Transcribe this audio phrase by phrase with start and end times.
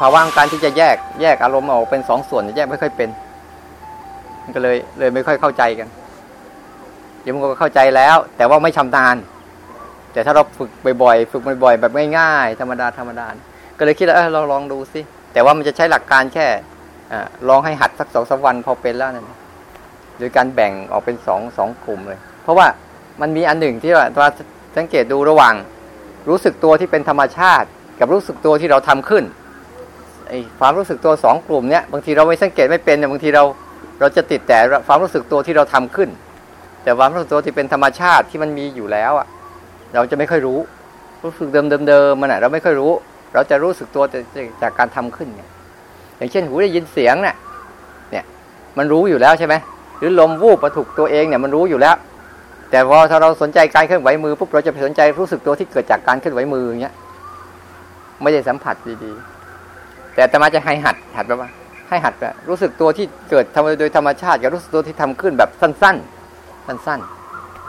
[0.00, 3.08] ภาวะของการที่จะแยกแยกอารมณ์ออกเป็นสองส่วนแยกไม่ค่อยเป็น
[4.42, 5.88] มันก็เลยเลยไม่ค่อยเข้าใจกัน
[7.22, 9.16] เดี๋ยวมันก็เข้าใจแล้ว แต่ว่าไม่ชำนาญ
[10.12, 10.70] แต่ถ้าเราฝึก
[11.02, 13.26] บ่อยๆฝึกบ่อยๆแบบง่ายๆธรรมดาธรรมดา
[13.78, 15.00] ก็เลยคิดว่าเราลองดูสิ
[15.32, 16.46] แต่ว่ามันจะใช้หลักการแค่
[17.12, 17.14] อ
[17.48, 19.30] ลองให้หัดสักสองสวันพอเป็นแล้วนั่น
[20.18, 22.66] โดยการแบ่งออกเป็นสองสองกลุ่มเลย เพราะว่า
[23.20, 24.24] มันมีอันหนึ่งที่ว่าตัว
[24.76, 25.54] สังเกตดูระหว่าง
[26.28, 29.24] รู้สึกตัวที่เป็นธรรมชาติ กับรู้สึกตัวที่เราทำขึ้น
[30.30, 33.44] ไอ้ความรู้สึกตัวสองกลุ่มเนี้ยบางทีเราไม่สังเกตไม่เป็นเนี่ยบางทีเรา
[34.00, 36.08] เราจะติดแต่ความรู้สึกตัวที่เราทำขึ้น
[36.82, 39.26] แต่ความรู้สึกตัวที่เป็นธรรมชาติที่มันมีอยู่แล้วอะ
[39.94, 40.58] เราจะไม่ค่อยรู้
[41.22, 42.92] รู้สึกเดิมเดิมมันอะเราไม่ค่อยรู้
[43.34, 44.04] เราจะรู้สึกตัว
[44.62, 45.48] จากการทำขึ้นเนี่ย
[46.16, 47.36] อย่างเช่นหูได้ยินเสียงเนี่ย
[48.10, 48.24] เนี่ย
[48.78, 49.54] มันรู้อยู่แล้วใช่ไหม
[49.98, 51.96] หรือลมวูบมาถูกตัวเองเนี่ยมันรู้อยู่แล้ว
[52.70, 56.94] แต่พอถ้าเราสนใจการเคลื่อนไหวมือปุ๊บเราจะไปสนใจรู้สึกตัวที่เกิดจากการเคลื่อนไหวมืออย่างเงี้ย
[58.22, 59.39] ไม่ได้สัมผัสดีๆ
[60.14, 61.50] แต่แต่มาจะให้หัดหัดแบบว่า
[61.88, 65.96] ให้หัดแบบรู้สึกตัวที่เกิดทำโดยธรรมชาติกับรู้สึกตัวที่ทำขึ้นแบบสั้น
[66.32, 67.00] ๆ สั้น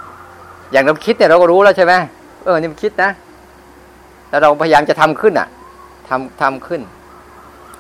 [0.02, 1.94] ๆ อย่างเราคิดเนี่ยเราก็รู้แล้วใช่ไหม
[2.44, 3.12] เออนี่มันคิดนะ
[4.30, 5.48] แล้วเราพยายามจะทำขึ้นอะ
[6.10, 6.82] ทำทำขึ้น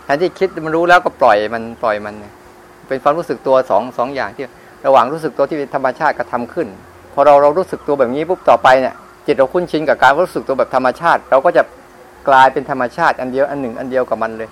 [0.04, 2.16] แทนที่คิดมันรู้แล้วก็ปล่อยมันปล่อยมัน
[2.88, 4.45] เป็นความรู้สึกตัวสองสองอย่างที่
[4.86, 6.67] ระหว่างรู้สึกตัวที่เป็นธรรมชาติกับทำขึ้น
[7.14, 8.95] พอเราเรารู้สึกตัวแบบนี้ปุ๊บต่อไปเนี่ย
[9.26, 11.64] จิตเราคุ้นชินกับการรู้สึกตัวแบบธรรมชาติ เราก็จะ
[12.27, 14.50] กลายเป็นธรรมชาติอันเดียวอันหนึ่ง อันเดียวกับมันเลย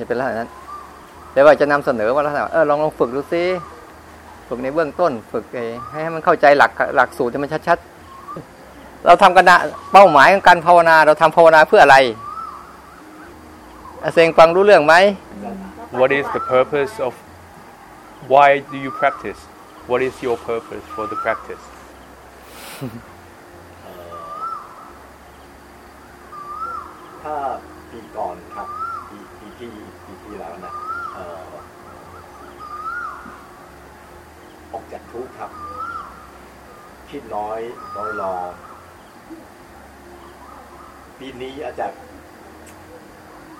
[0.00, 0.50] จะเป็นลักษณะนั้น
[1.32, 3.42] แต่ว่าจะนำเสนอว่าลักษณะเออลองลองฝึกดูซิ
[4.48, 5.64] ฝึกในเบื้องต้นฝึกให้
[6.02, 9.58] ให้มันเข้าใจหลักหลักสูตรที่มันชัดๆ เราทำกันนะ
[9.92, 11.96] เป้าหมายของการภาวนา เราทำภาวนาเพื่ออะไร
[14.02, 14.94] อาเซงฟังรู้เรื่องไหม
[16.00, 17.12] What is the purpose of
[18.32, 19.40] why do you practice
[19.90, 21.64] What is your purpose for the practice
[27.24, 27.36] ถ้า
[27.90, 28.68] ปีก่อนครับ
[29.08, 29.70] ปีปีที่
[30.04, 30.72] ปีที่แล้วนะ
[31.16, 31.18] อ
[34.72, 35.50] ออกจากทุกข์ครับ
[37.10, 37.60] คิดน้อย
[37.96, 38.36] น้อยรอ
[41.18, 41.86] ปีนี้อาจจะ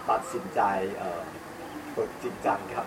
[0.08, 0.60] ตัดสินใจ
[1.94, 2.86] ฝึกจริงจังครับ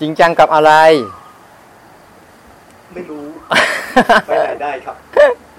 [0.00, 0.72] จริงจังกับอะไร
[2.92, 3.26] ไม่รู้
[4.26, 4.96] ไปไหนได้ครับ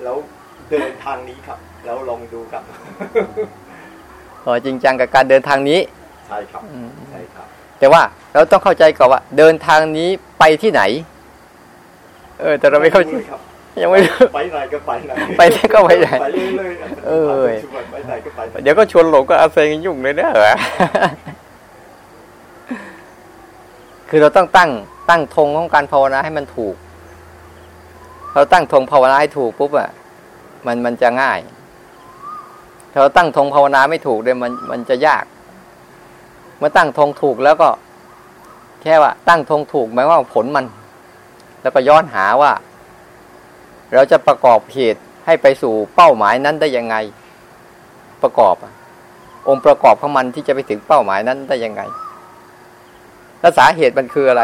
[0.04, 0.18] แล้ว
[0.72, 2.64] เดินทางนี้ครับ แล้วลองดูครับ
[4.46, 5.80] อ๋อจริงจังกับการเดินทางนี้
[6.28, 6.62] ใช่ครับ
[7.10, 7.46] ใช่ครับ
[7.80, 8.02] แต่ว่า
[8.34, 10.10] เราต้องเข้าใจก่อนว่า เดินทางนี้
[10.40, 10.82] ไปที่ไหน
[12.40, 13.12] เออ แต่เราไม่เข้าใจ
[13.82, 17.28] ยังไม่รู้ไปไหนก็ไปไหนไปไหนก็ไปไหนไปเรื่อยๆเออ
[17.92, 20.56] ไปไหนก็ไปไหนเดี๋ยวก็ชวนหลงก็อาเซงยุ่งเลยนะเหรอ
[24.10, 24.70] คือเราต้องตั้ง
[25.10, 26.76] ตั้งธงของการภาวนาให้มันถูก
[28.34, 29.90] เราตั้งธงภาวนาให้ถูกปุ๊บอะ
[30.66, 31.40] มันมันจะง่าย
[32.92, 35.26] ถ้าเราตั้งธงภาวนาไม่ถูกเลยมันมันจะยาก
[36.58, 37.70] เมื่อตั้งธงถูกแล้วก็
[38.82, 40.66] แค่ว่า ตั้งธงถูกหมายว่าผลมัน
[41.62, 42.52] แล้วก็ย้อนหาว่า
[43.94, 46.96] เราจะประกอบเหตุให้ไปสู่เป้าหมายนั้นได้ยังไง
[48.24, 48.56] ประกอบ
[49.48, 51.82] องค์ประกอบของมันที่จะไปถึงเป้าหมายนั้นได้ยังไง
[53.40, 54.44] แล้วสาเหตุมันคืออะไร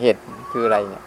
[0.00, 0.20] เหตุ
[0.52, 1.04] คืออะไรเนี่ย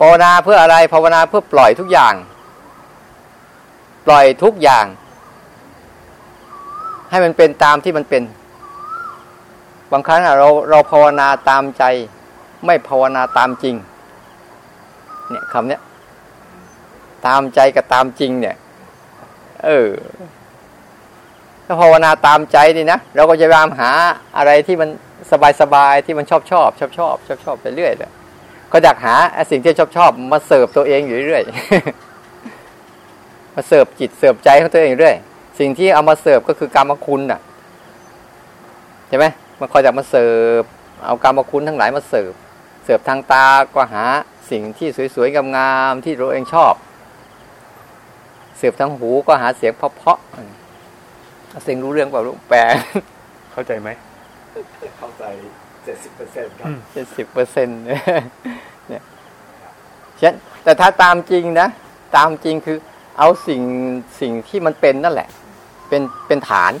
[0.00, 2.14] ภาวนาเพื่ออะไรภาวนาเพื่อปล่อยทุกอย่าง
[4.06, 4.86] ปล่อยทุกอย่าง
[7.10, 8.22] ให้มันเป็นตามที่มันเป็น
[9.92, 11.84] บางครั้งเราเราภาวนาตามใจ
[12.66, 13.74] ไม่ภาวนาตามจริง
[15.30, 15.80] เนี่ยคำเนี้ย
[17.26, 18.56] ตามใจกับตามจริง เนี่ย
[19.64, 19.88] เออ
[21.66, 23.90] ถ้าภาวนาตามใจนี่นะเราก็จะพยายามหา
[24.36, 24.88] อะไรที่มัน
[25.60, 28.12] สบายๆที่มันชอบชอบชอบชอบชอบชอบไปเรื่อยเลย
[28.72, 29.14] ก็อยากหา
[29.50, 31.42] สิ่งที่ชอบชอบมาเสิร์ฟตัวเองอยู่เรื่อย
[33.54, 35.16] มาเสิร์ฟจิตเสิร์ฟใจของตัวเองเรื่อย
[35.58, 37.40] สิ่งที่เอามาเสิร์ฟก็คือกามคุณน่ะ
[39.08, 39.26] ใช่ไหม
[39.60, 40.62] มันคอยจะมาเสิร์ฟ
[41.06, 42.32] เอากามคุณทั้งหลายมาเสิร์ฟ
[42.84, 44.04] เสิร์ฟทางตาก็หา
[44.50, 46.74] สิ่งที่สวยๆงามๆที่ตัวเองชอบ
[48.58, 52.60] เสิร์ฟทางหูก็หาเสียงเพราะๆเสียงรู้เรื่องเปล่าลูกแปล
[53.52, 53.88] เข้าใจไหม
[54.98, 55.24] เข้าใจ
[55.84, 58.02] เจ็ดสิบเปอร์เซ็นต์ครับเจ็ดสิบเปอร์เซ็นต์เนี่ย
[60.20, 61.68] ฉะนั้นแต่ถ้าตามจริงนะ
[62.16, 62.78] ตามจริงคือ
[63.18, 63.62] เอาสิ่ง
[64.20, 65.28] สิ่งที่มันเป็นนั่นแหละ
[65.88, 66.72] เป็นเป็นฐาน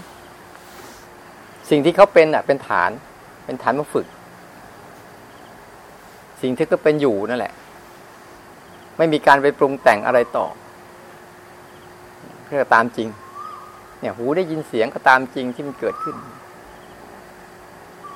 [1.70, 2.90] สิ่งที่เขาเป็นอะ เป็นฐาน
[3.44, 4.06] เป็นฐานมาฝึก
[6.42, 7.52] สิ่งที่เขาเป็นอยู่นั่นแหละ
[8.98, 10.46] ไม่มีการไปปรุงแต่งอะไรต่อ
[12.44, 13.08] เพื่อตามจริง
[14.00, 16.16] เนี่ยหูได้ยินเสียงก็ตามจริงที่มันเกิดขึ้น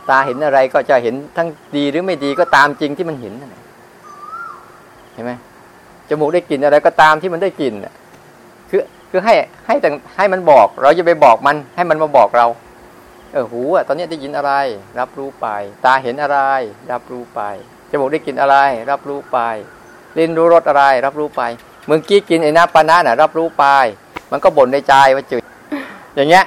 [0.09, 3.64] ตาเห็นอะไรก็จะเห็นทั้งดีหรือไม่ดีก็ตามจริงที่มันเห็นนั่นแหละ
[5.15, 5.33] เห็นไหม
[6.09, 7.75] จมูกได้กลิ่นอะไรก็ตามที่มันได้กลิ่น
[8.71, 9.35] คือคือให้
[9.67, 12.47] ให้แต่ให้มันบอก เราจะไปบอกมันให้มันมาบอกเรา
[13.33, 14.53] เออหูอะตอนนี้ได้ยินอะไร
[14.99, 15.47] รับรู้ไป
[15.85, 16.39] ตาเห็นอะไร
[16.93, 17.41] รับรู้ไป
[17.91, 18.57] จมูกได้กลิ่นอะไร
[18.91, 19.39] รับรู้ไป
[20.19, 21.43] ลิ้นรู้รสอะไร รับรู้ไป
[21.87, 23.65] เมื่อกี้กินไอ้น้ำปานาน่ะ รับรู้ไป
[24.33, 25.43] มันก็บ่นในใจว่าจืด
[26.17, 26.45] อย่างเงี้ย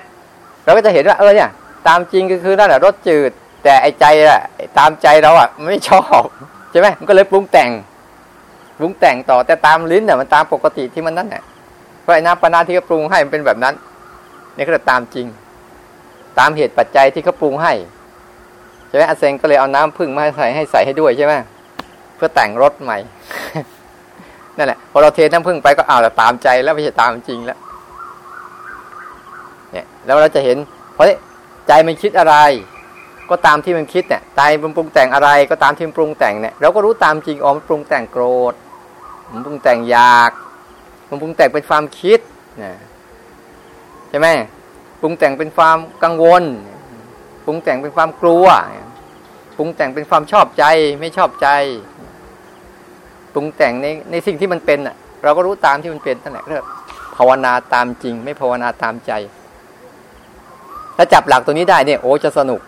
[0.63, 1.49] เราก็จะเห็นว่าเออเนี่ย
[1.87, 3.31] ตามจริงก็คือนั่นแหละรสจืด
[3.63, 4.41] แต่ไอ้ใจอะ
[4.77, 6.23] ตามใจเราอะไม่ชอบ
[6.71, 7.69] ใช่ไหมมันก็เลยปรุงแต่ง
[8.81, 11.43] รุงแต่งต่อแต่ตามลิ้นเนี่ยมันตามปกติที่มันนั่นแหละ
[12.01, 13.75] เพราะไอ้น้ำปานาที่เขาปรุงให้มันเป็นแบบนั้น
[14.55, 15.27] นี่ก็จะตามจริง
[16.39, 17.73] ตามเหตุปัจจัยที่เขาปรุงให้
[18.87, 21.33] ใช่ไหมอาเซงก็เลยเอาน้ำพึ่งมาให้ใส่ให้ใส่ให้ด้วยใช่ไหม
[22.15, 22.97] เพื่อแต่งรสใหม่
[24.57, 27.59] นั่นแหละพอเราเทน้ำพึ่งไปก็เอาแต่ตามใจแล้วไม่ใช่ตามจริงแล้ว
[29.71, 30.57] เนี่ยแล้วเราจะเห็น
[30.93, 31.05] เพราะ
[31.67, 32.35] ใจมันคิดอะไร
[33.29, 38.53] ก็ตามที่มันคิดเนี่ยใจมันปรุงแต่งอะไรก็ตามที่มันปรุงแต่งเนี่ยเราก็รู้ตามจริงอ๋อมันปรุงแต่งโกรธ
[39.31, 40.31] มันปรุงแต่งอยาก
[41.09, 42.19] มันปรุงแต่งเป็นความคิด
[42.63, 42.73] นะ
[44.09, 44.27] ใช่ไหม
[45.01, 46.43] ปรุงแต่งเป็นความกังวล
[47.45, 48.45] ปรุงแต่งเป็นความกลัว
[49.57, 50.63] ปรุงแต่งเป็นความชอบใจ
[50.99, 51.47] ไม่ชอบใจ
[53.33, 56.65] ปรุงแต่งในในสิ่งที่มันเป็นอะ เราก็รู้ตามที่มันเป็นนั่นแหละเรียก
[57.15, 59.11] ภาวนาตามจริง ไม่ภาวนาตามใจ
[60.97, 62.61] ถ้าจับหลักตัวนี้ได้เนี่ย โอ้จะสนุก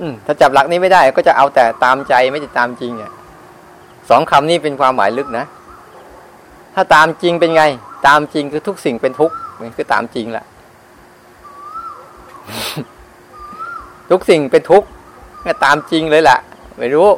[0.00, 3.12] อืมถ้าจับหลักนี้ไม่ได้ ก็จะเอาแต่ตามใจไม่ได้ตามจริงเนี่ย
[4.08, 5.44] สองคำนี้เป็นความหมายลึกนะ
[6.74, 7.64] ถ้าตามจริงเป็นไง
[8.06, 10.44] ตามจริงคือทุกสิ่งเป็นทุกข์นี่คือตามจริงแหละ
[14.10, 14.86] ทุกสิ่งเป็นทุกข์
[15.46, 16.38] ก็ตามจริงเลยแหละ
[16.78, 17.08] ไม่รู้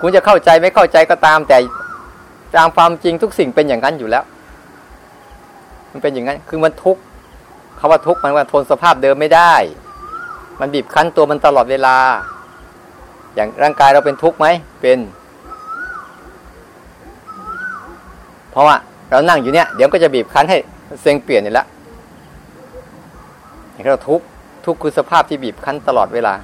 [0.00, 1.58] คุณจะเข้าใจไม่เข้าใจก็ตามแต่
[2.56, 4.24] ตามความจริงทุกสิ่งเป็นอย่างนั้นอยู่แล้ว
[5.92, 7.00] มันเป็นอย่างนั้น คือมันทุกข์
[7.78, 9.54] คาว่าทุกข์มันว่าทนสภาพเดิมไม่ได้
[10.60, 11.96] มันบีบคั้นตัวมันตลอดเวลา
[13.34, 14.46] อย่างร่างกายเราเป็นทุกข์ไหม
[14.82, 14.98] เป็น
[18.56, 18.76] เพราะว่า
[19.10, 20.58] เรานั่งอยู่เนี่ยเดี๋ยวก็จะบีบคั้นให้
[21.02, 21.66] เซงเปลี่ยนนี่ละ
[23.72, 24.20] อย่างเราทุก
[24.66, 26.34] ทุกคือสภาพที่บีบคั้นตลอดเวลา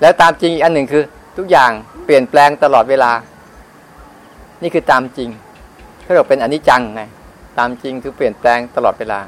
[0.00, 1.02] แล้วตามจริงอีกอันหนึ่งคือ
[1.36, 1.70] ทุกอย่าง
[2.04, 3.10] เปลี่ยนแปลงตลอดเวลา
[4.62, 5.28] นี่คือตามจริง
[6.04, 7.02] ถ้าเราเป็นอนิจจังไง
[7.58, 9.20] ตามจริงคือเปลี่ยนแปลงตลอดเวลา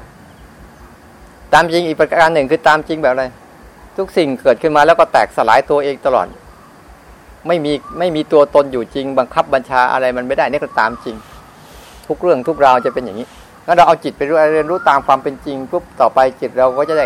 [1.53, 3.25] ตามจริงอีกประการหนึ่งคือตามจริงแบบอะไร
[3.97, 6.27] ทุกสิ่งเกิดขึ้นมาแล้วก็แตกสลายตัวเองตลอด
[7.47, 11.15] ไม่มีไม่มีตัวตนอยู่จริง บังคับบัญชาอะไรมันไม่ได้นี่ก็ตามจริง
[12.07, 13.27] ทุกเรื่องทุกราวจะเป็นอย่างนี้
[13.65, 14.21] งั้นเราเอาจิตไป
[14.53, 17.05] เรียนรู้ตามความเป็นจริงปุ๊บต่อไปจิตเราก็จะได้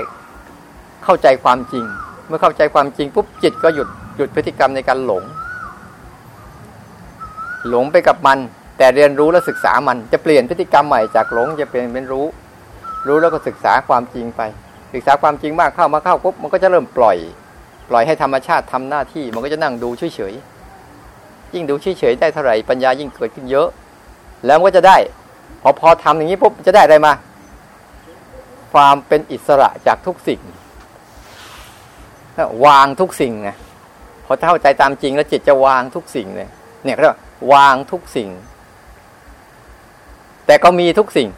[1.03, 1.83] เข้าใจความจริง
[2.27, 3.87] เมื่อเข้าใจความจริงปุ๊บจิตก็หยุด
[4.17, 5.23] หยุดพฤติกรรมในการหลง
[7.69, 8.37] หลงไปกับมัน
[8.77, 12.25] แต่เรียนรู้และศึกษามันจะเปลี่ยนพฤติกรรมใหม่จากหลงจะเปลี่ยนเป็นรู้
[13.07, 14.41] รู้แล้วก็ศึกษาความจริงไป
[14.93, 17.17] ศึกษาความจริงมากเข้ามาเข้าปุ๊บมันก็จะเริ่มปล่อย
[17.89, 23.67] ปล่อยให้ธรรมชาติทำหน้าที่ มันก็จะนั่งดูเฉยๆยิ่งดูเฉยๆได้เท่าไหร่ปัญญายิ่งเกิดขึ้นเยอะ
[24.45, 24.97] แล้วมันก็จะได้
[25.61, 27.13] พอพอทำอย่างนี้ปุ๊บจะได้อะไรมา
[28.73, 30.41] ความเป็นอิสระจากทุกสิ่ง
[32.65, 33.49] วางทุกสิ่งไง
[34.25, 36.49] พอเข้าใจตามจริงแล้วจิตจะวางทุกสิ่งเลย
[36.83, 37.19] เนี่ยเรียกว่า
[37.53, 38.29] วางทุกสิ่ง
[40.45, 41.29] แต่ก็มีทุกสิ่ง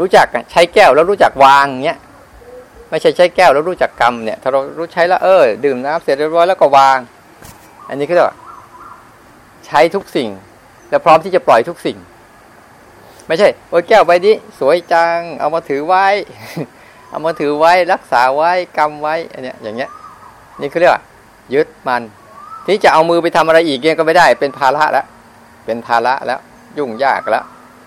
[0.00, 1.98] รู้จักใช้แก้วแล้วรู้จักวางเงี้ย
[2.92, 6.98] ไม่ใช่ใช้แก้วแล้วรู้จักกรรมเนี่ย ถ้าเรารู้ใช้แล้วเออ ดื่มน้ำเสร็จเรียบร้อยแล้วก็วาง
[7.88, 8.36] อันนี้ก็เรียกว่า
[9.66, 10.28] ใช้ทุกสิ่ง
[10.90, 11.96] และพร้อมที่จะปล่อยทุกสิ่ง
[13.26, 16.06] ไม่ใช่โอ้ยแก้วใบนี้ สวยจัง เอามาถือไว้
[17.10, 19.90] เอามาถือไว้รักษาไว้กำไว้อันเนี้ยอย่างเงี้ย
[20.60, 21.02] นี่คือเรียกว่า
[21.54, 22.02] ยึดมัน
[22.66, 25.06] ที่จะเอามือไปทำอะไรอีกเนี่ยก็ไม่ได้ เป็นภาระแล้ว
[25.66, 26.40] เป็นภาระแล้ว
[26.78, 27.44] ยุ่งยากแล้ว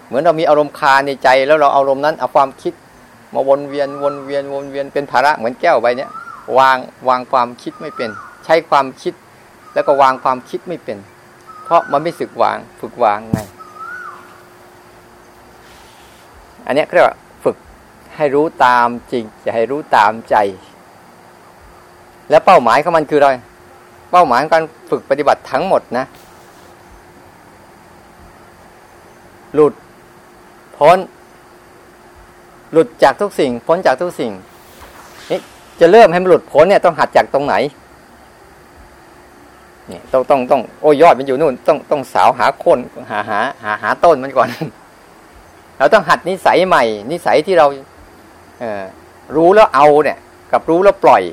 [0.08, 2.74] เหมือนเรามีอารมณ์คาในใจ แล้วเราเอาอารมณ์นั้นเอาความคิด
[3.36, 6.12] มาวนเวียนวนเวียนวนเวียนเป็นภาระเหมือนแก้วใบเนี้ย
[6.58, 6.78] วาง
[7.10, 8.10] วางความคิดไม่เป็น
[8.46, 9.14] ใช้ความคิด
[9.74, 10.98] แล้วก็วางความคิดไม่เป็น
[11.64, 13.40] เพราะมันไม่สึกวางฝึกวางไง
[16.66, 17.56] อันนี้เรียกว่าฝึก
[18.16, 20.36] ให้รู้ตามจริงจะให้รู้ตามใจ
[22.30, 23.30] แล้วเป้าหมายของมันคืออะไร
[24.12, 26.06] เป้าหมายของการฝึกปฏิบัติทั้งหมดนะ
[29.54, 29.74] หลุด
[30.78, 30.98] พ้น
[32.72, 34.32] หลุดจากทุกสิ่ง พ้นจากทุกสิ่ง
[35.30, 35.40] นี่
[35.80, 37.56] จะเริ่มให้มันหลุดพ้นเนี่ยต้องหัดจากตรงไหน
[39.92, 42.80] นี่ต้องต้องต้องโอ้ยอดมันอยู่นู่น ต้องต้องสาวหาโคน
[43.12, 44.48] หาหาหาหาต้นมันก่อน
[45.78, 47.68] เราต้องหัดนิสัยใหม่ นิสัยที่เรา
[48.60, 48.84] เออ
[49.36, 50.18] รู้แล้วเอาเนี่ย
[50.52, 51.24] กับรู้แล้วปล่อย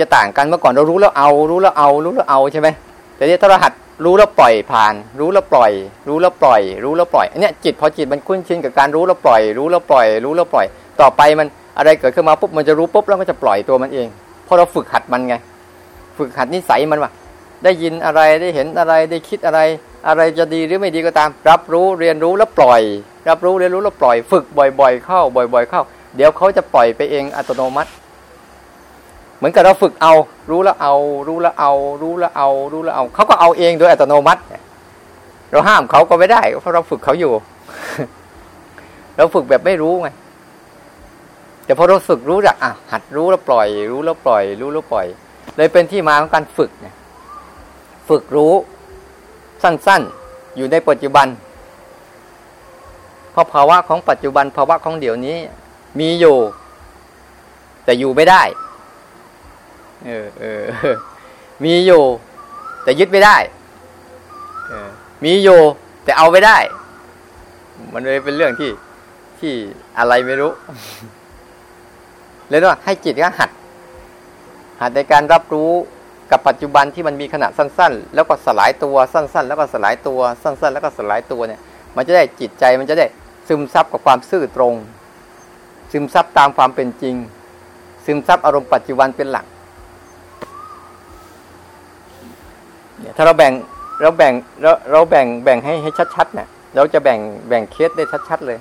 [0.00, 2.68] จะต่างกันเมื่อก่อนเรารู้แล้วเอา รู้แล้วเอา รู้แล้วเอาใช่ไหม
[3.16, 3.72] แต่นี้ถ้าเราหัด
[4.04, 5.72] รู้แล้วปล่อยผ่าน รู้แล้วปล่อย
[6.08, 10.66] รู้แล้วปล่อย รู้แล้วปล่อยอันนี้จิตพอจิตมันคุ้นชินกับการรู้แล้วปล่อย รู้แล้วปล่อย รู้แล้วปล่อย
[11.00, 14.08] ต่อไปมันอะไรเกิดขึ้นมาปุ๊บมันจะรู้ปุ๊บแล้วก็จะปล่อยตัวมันเอง
[14.44, 15.34] เพราะเราฝึกหัดมันไง
[16.18, 17.10] ฝึกหัดนิสัยมันว่า
[17.64, 19.60] ได้ยินอะไรได้เห็นอะไรได้คิดอะไร
[20.08, 22.82] อะไรจะดีหรือไม่ดีก็ตาม รับรู้เรียนรู้แล้วปล่อย
[23.28, 25.82] รับรู้เรียนรู้แล้วปล่อย ฝึกบ่อย ๆ เข้าบ่อย ๆ เข้า
[26.16, 27.90] เดี๋ยวเขาจะปล่อยไปเองอัตโนมัติ
[29.40, 30.12] เหมือนกับเราฝึกเอา
[30.50, 30.94] รู้แล้วเอา
[31.28, 34.42] รู้แล้วเอา รู้แล้วเอา รู้แล้วเอา เขาก็เอาเองโดยอัตโนมัติ
[35.50, 37.32] เราห้ามเขาก็ไม่ได้ เพราะเราฝึกเขาอยู่
[39.16, 40.08] เราฝึกแบบไม่รู้ไง
[41.64, 45.06] แต่พอเราฝึกรู้จักอะ หัดรู้แล้วปล่อย รู้แล้วปล่อย รู้แล้วปล่อย
[45.56, 46.94] เลยเป็นที่มาของการฝึกเนี่ย
[48.08, 48.52] ฝึกรู้
[49.62, 51.26] สั้นๆ อยู่ในปัจจุบัน
[53.32, 55.36] เพราะภาวะของปัจจุบันภาวะของเดี๋ยวนี้
[56.00, 56.36] มีอยู่
[57.84, 58.42] แต่อยู่ไม่ได้
[60.06, 60.62] เออเออ
[61.64, 62.02] มีอยู่
[62.82, 63.36] แต่ยึดไม่ได้
[64.68, 64.88] เออ
[65.24, 65.60] มีอยู่
[66.04, 66.58] แต่เอาไม่ได้
[67.92, 68.70] มันเลยเป็นเรื่องที่
[69.40, 69.52] ที่
[69.98, 70.52] อะไรไม่รู้
[72.48, 73.50] เลยว่าให้จิตก็หัด
[74.80, 75.70] หัดในการรับรู้
[76.30, 81.60] กับปัจจุบันที่มันมีขณะสั้น ๆ แล้วก็สลายตัวสั้น ๆ แล้วก็สลายตัวสั้น ๆ แล้วก็สลายตัวเนี่ย
[81.96, 83.06] มันจะได้จิตใจมันจะได้
[83.48, 84.74] ซึมซับกับความซื่อตรง
[85.92, 87.16] ซึมซับตามความเป็นจริง
[88.04, 89.46] ซึมซับอารมณ์ปัจจุบันเป็นหลัก
[92.89, 93.52] เนี่ย ถ้าเราแบ่ง
[94.02, 98.58] เราแบ่งเราเราแบ่งแบ่งให้ให้ชัดๆเนี่ยเราจะแบ่งแบ่งเคสได้ชัดๆเลย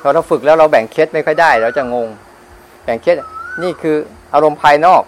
[0.00, 2.08] พอเราฝึกแล้วเราแบ่งเคสไม่ค่อยได้ เราจะงง
[2.84, 3.16] แบ่งเคส
[3.62, 3.96] นี่คือ
[4.34, 5.02] อารมณ์ภายนอก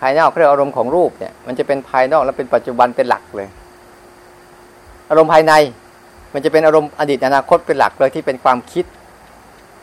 [0.00, 3.48] ภายนอกเรียกอารมณ์ของรูปเนี่ย มันจะเป็นภายนอกแล้วเป็นปัจจุบันเป็นหลักเลย
[5.10, 5.52] อารมณ์ภายใน
[6.34, 8.84] มันจะเป็นอารมณ์อดีตอนาคตเป็นหลักเลยที่เป็นความคิด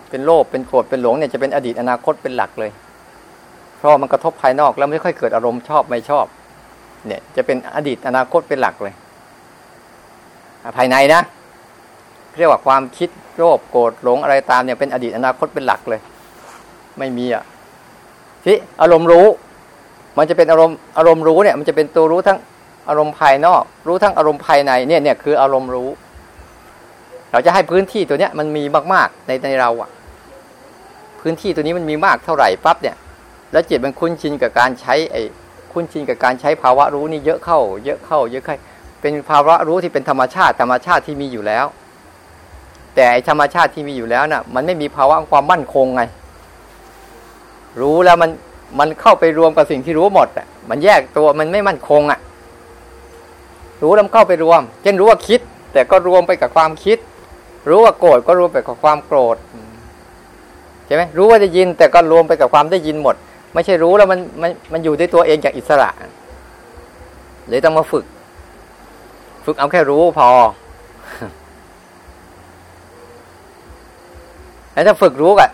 [0.09, 2.71] เป็นโลภเป็นโกรธเป็นหลงเนี่ยจะเป็นอดีตอนาคตเป็นหลักเลย
[3.83, 6.25] ราะมันกระทบภายนอกแล้วไม่ค่อยเกิดอารมณ์ชอบไม่ชอบ
[7.07, 8.93] เนี่ย จะเป็นอดีตอนาคตเป็นหลักเลย
[10.77, 11.21] ภายในนะ
[12.37, 16.01] เรียกว่าความคิดโลภโกรธหลงอะไรตามเนี่ยเป็นอดีตอนาคตเป็นหลักเลย
[16.99, 17.43] ไม่มีอะ
[18.43, 19.27] ที่อารมณ์รู้
[20.17, 22.39] มันจะเป็นอารมณ์อารมณ์รู้เนี่ย มันจะเป็นตัวรู้ทั้ง
[22.89, 25.89] อารมณ์ภายนอก รู้ทั้งอารมณ์ภายในเนี่ยเนี่ยคืออารมณ์รู้
[27.31, 28.63] เราจะให้พื้นที่ตัวเนี้ยมันมี
[28.93, 29.89] มาก ๆ ในในเราอะ
[31.21, 32.95] พื้นที่ตัวนี้มันมีมากเท่าไหร่ปั๊บเนี่ย
[33.53, 35.22] แล้วจิตมันคุ้นชินกับการใช้ไอ้
[35.72, 38.57] คุ้นชินกับการใช้ภาวะรู้นี่เยอะเข้า เยอะเข้า เยอะเข้า
[39.01, 41.65] เป็นภาวะรู้ที่เป็นธรรมชาติ ธรรมชาติที่มีอยู่แล้ว
[42.95, 46.01] แต่ธรรมชาติที่มีอยู่แล้วน่ะ มันไม่มีภาวะความมั่นคงไง
[47.81, 48.31] รู้แล้วมัน
[48.79, 52.19] มันเข้าไปรวมกับสิ่งที่รู้หมดอะมันแยกตัวมันไม่มั่นคงอะ
[53.81, 55.39] รู้แล้วเข้าไปรวม เช่นรู้ว่าคิด
[55.74, 56.98] แต่ก็รวมไปกับความคิด
[57.69, 59.38] รู้ว่าโกรธก็รวมไปกับความโกรธ
[60.86, 63.15] ใช่ไหมรู้ว่าได้ยิน แต่ก็รวมไปกับความได้ยินหมด
[63.53, 65.89] ไม่ใช่รู้แล้วมันมันมันอยู่ด้วยตัวเองอย่างอิสระ
[67.50, 68.05] เลยต้องมาฝึก
[69.45, 70.27] ฝึกเอาแค่รู้พอ
[74.74, 75.50] แล้วถ้าฝึกรู้กับ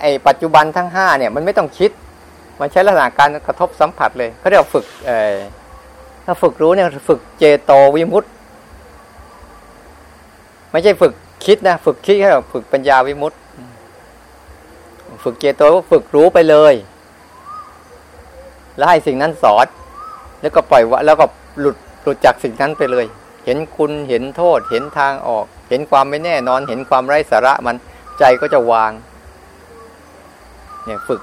[0.00, 1.90] ไอ้ปัจจุบันทั้งห้าเนี่ย มันไม่ต้องคิด
[2.60, 5.36] มันใช้ลักษณะการกระทบสัมผัสเลยเขาเรียกฝึกเออ
[6.24, 8.30] ถ้าฝึกรู้เนี่ยฝึกเจโตวิมุตต์
[10.72, 11.12] ไม่ใช่ฝึก
[11.44, 13.38] คิดนะฝึกคิดแค่ฝึกปัญญาวิมุตต์
[15.22, 16.74] ฝึกเจโตฝึกรู้ไปเลย
[18.78, 19.66] แล้วให้สิ่งนั้นสอน
[20.40, 21.26] แล้วก็ปล่อยวะแล้วก็
[21.60, 23.06] หลุดหลุดจากสิ่งนั้นไปเลย
[23.44, 27.76] เห็นคุณเห็นโทษ เห็นทางออก เห็นความไม่แน่นอน เห็นความไร้สาระมัน
[28.18, 28.92] ใจก็จะวาง
[30.84, 31.20] เนี่ยฝึก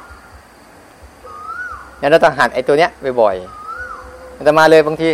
[2.00, 5.10] เนี่ยเราต้องหัดไอ้ตัวเนี้ยบ่อยๆแต่มาเลยบางที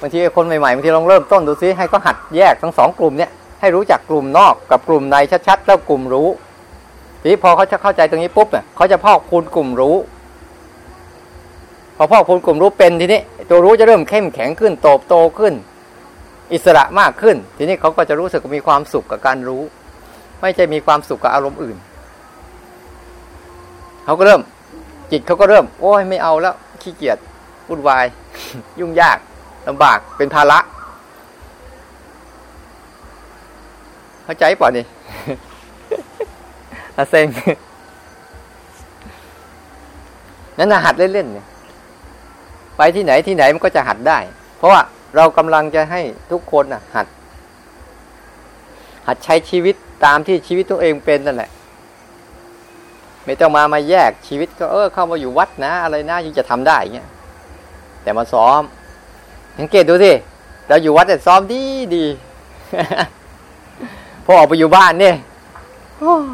[0.00, 5.16] บางทีคนใหม่ๆบางทีลองเริ่มต้นดูซิให้ก็หัดแยกทั้งสองกลุ่มเนี้ยให้รู้จักกลุ่มนอกกับกลุ่มใน
[5.48, 6.28] ชัดๆแล้วกลุ่มรู้
[7.22, 9.96] ทีพอเขาจะเข้าใจตรงนี้ปุ๊บเนี่ยเขาจะพอกคูณกลุ่มรู้
[11.96, 15.54] พอพ่อคูณกลุ่มรู้เป็นทีนี้ตัวรู้จะเริ่มเข้มแข็งขึ้นโตโตขึ้น
[16.52, 19.62] อิสระมากขึ้น ทีนี้เขาก็จะรู้สึกมีความสุขกับการรู้
[20.40, 21.76] ไม่ใช่มีความสุขกับอารมณ์อื่น
[24.04, 24.40] เขาก็เริ่ม
[25.10, 27.18] จิตเขาก็เริ่ม โอ้ยไม่เอาแล้วขี้เกียจ
[27.68, 28.04] วุ่นวาย
[28.80, 29.18] ยุ่งยาก
[29.68, 30.58] ลำบากเป็นภาระ
[34.24, 34.84] เข้าใจป่ะนี่
[36.96, 37.26] อาเซง
[40.58, 41.46] นั่นหัดเล่นๆเนี่ย
[42.76, 44.18] ไปที่ไหนที่ไหนมันก็จะหัดได้
[44.56, 44.80] เพราะว่า
[45.16, 46.00] เรากำลังจะให้
[46.32, 47.06] ทุกคนนะหัด
[49.06, 51.50] หัดใช้ชีวิตตามที่ชีวิตตัวเองเป็นนั่นแหละ
[53.24, 57.08] ไม่ต้องมามาแยกชีวิตก็เออเข้ามาอยู่วัดนะ อะไรนะยิ่งจะทำได้เงี้ย
[58.02, 58.62] แต่มาซ้อม
[59.58, 60.12] สังเกตดูสิ
[60.68, 61.62] เราอยู่วัดแต่ซ้อมดี
[61.94, 62.04] ดี
[64.24, 65.16] พอออกไปอยู่บ้านเนี่ย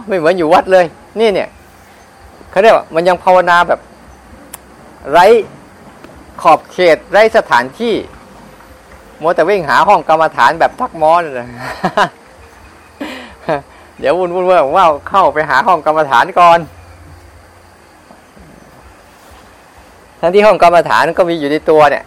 [0.09, 0.85] ไม่เหมือนอยู่วัดเลย
[1.21, 1.49] นี่เนี่ย
[2.51, 3.81] เขาเรียกว่ามันยังภาวนาแบบ
[5.11, 5.27] ไร้
[6.43, 7.95] ขอบเขตไร้สถานที่
[9.23, 11.47] มัวแต่วิ่งหาห้องกรรมฐานแบบทักมอนเลย
[13.99, 16.59] เดี๋ยววุ่นวุ่นว่าว่าเข้าไปหาห้องกรรมฐานก่อน
[20.21, 22.05] ทั้งที่ห้องกรรมฐานก็มีอยู่ในตัวเนี่ย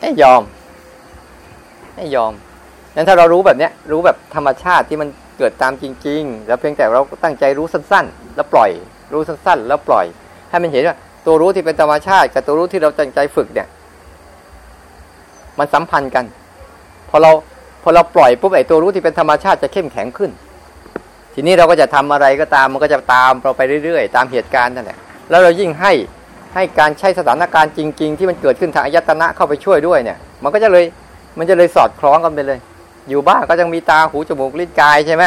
[0.00, 0.42] ไม่ยอม
[1.96, 2.32] ไม่ยอม
[2.94, 5.08] นั้นถ้าเรารู้แบบเนี้ยรู้แบบธรรมชาติที่มัน
[5.38, 8.70] เกิดตามจริง ๆ แล้วเพียงแต่เราตั้งใจรู้สั้น ๆ แล้วปล่อย
[9.12, 10.06] รู้สั้น ๆ แล้วปล่อย
[10.50, 13.68] ให้มันเห็นว่า ตัวรู้ที่เป็นธรรมชาติ กับตัวรู้ที่เราตั้งใจฝึกเนี่ย
[15.58, 16.24] มันสัมพันธ์กัน
[17.08, 17.30] พอเรา
[17.82, 20.30] พอเราปล่อยปุ๊บไอ้ตัวรู้ที่เป็นธรรมชาติจะเข้มแข็งขึ้น
[21.34, 24.98] ทีนี้เราก็จะทำอะไรก็ตามมันก็จะตามเราไปเรื่อยๆ ตามเหตุการณ์นั่นแหละ
[25.30, 25.92] แล้วเรายิ่งให้
[26.54, 30.84] ให้การใช้สถานการณ์จริง ๆ ที่มันเกิดขึ้นทางอายตนะเข้าไปช่วยด้วยเนี่ย มันก็จะเลย
[31.38, 32.58] มันจะเลยสอดคล้องกันไปเลย
[33.08, 35.24] อยู่บ้านก็ยังมีตาหูจมูกลิ้นกายใช่ไหม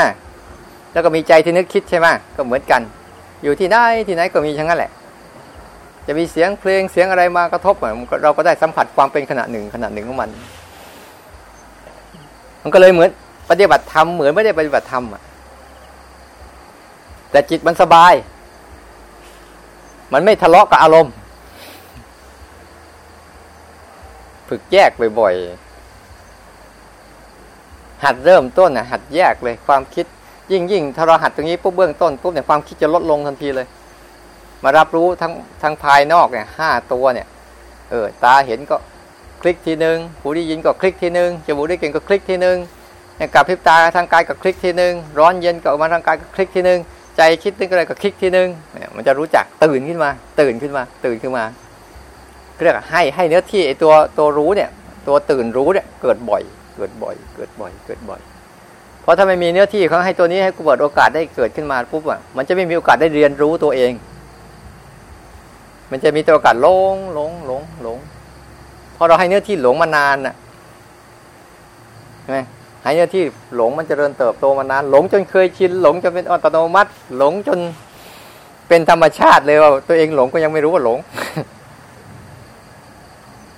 [0.92, 2.82] แล้วก็มีใจที่นึกคิดใช่ไหมก็เหมือนกัน
[3.44, 4.92] อยู่ที่ไหนที่ไหนก็มีทั้งนั้นแหละ
[6.08, 7.76] จะมีเสียงเพลงเสียงอะไรมากระทบ
[8.24, 10.30] เราก็ได้สัมผัสความเป็นขณะหนึ่งขณะหนึ่งของมัน
[12.62, 13.10] มันก็เลยเหมือน
[13.50, 15.22] ปฏิบัติธรรมเหมือนไม่ได้ปฏิบัติธรรมอะ
[17.32, 18.14] แต่จิตมันสบาย
[20.14, 21.14] มันไม่ทะเลาะกับอารมณ์
[24.50, 30.06] ฝึกแยกบ่อยๆ หัดเริ่มต้นนะหัดแยกเลยความคิด
[30.52, 33.68] ยิ่งยิ่งถ้าเราหัดตรงนี้ปุ๊บเบื้องต้นปุ๊บเนี่ยความคิดจะลดลงทันทีเลย
[34.66, 37.28] มารับรู้ทั้งทั้งภายนอกเนี่ยห้าตัวเนี่ย
[37.92, 38.78] เออตาเห็นก็
[39.42, 42.58] คลิกทีหนึ่งหูได้ยินก็คลิกทีหนึ่งจมูกได้กลิ่นก็คลิกทีหนึ่ง
[43.36, 46.80] กับพริบตาทางกายก็คลิกทีหนึ่งร้อนเย็นก็ออกมาทางกายก็คลิกทีหนึ่ง
[47.18, 48.48] ใจคิดนึกอะไรก็คลิกทีนึง
[48.80, 51.44] เนี่ยมันจะรู้จักตื่นขึ้นมา ตื่นขึ้นมา ตื่นขึ้นมา
[52.62, 54.70] เรียกให้ให้เนื้อที่ไอตัวตัวรู้เนี่ย
[55.08, 56.44] ตัวตื่นรู้เนี่ยเกิดบ่อย
[56.76, 58.20] เกิดบ่อย เกิดบ่อย เกิดบ่อย
[59.02, 63.92] เพราะถ้าไม่มีเนื้อที่เขาให้ตัวนี้ให้กูเปิดโอกาสได้เกิดขึ้นมาปุ๊บอะมันจะไม่มีโอกาสได้เรียนรู้ตัวเอง
[65.96, 67.98] มันจะมีตัวโอกาสหลงหลงหลงหลง
[68.96, 70.36] พอเราให้เนื้อที่หลงมานานน่ะ
[72.22, 72.40] ใช่ไหม
[72.84, 73.24] หายที่
[73.56, 77.60] หลงมันจเจริญเติบโตมานาน หลงจนเคยชินหลงจนเป็นอัตโนมัติ หลงจน
[78.68, 81.00] เป็นธรรมชาติเลยว่าตัวเองหลงก็ยังไม่รู้ว่าหลง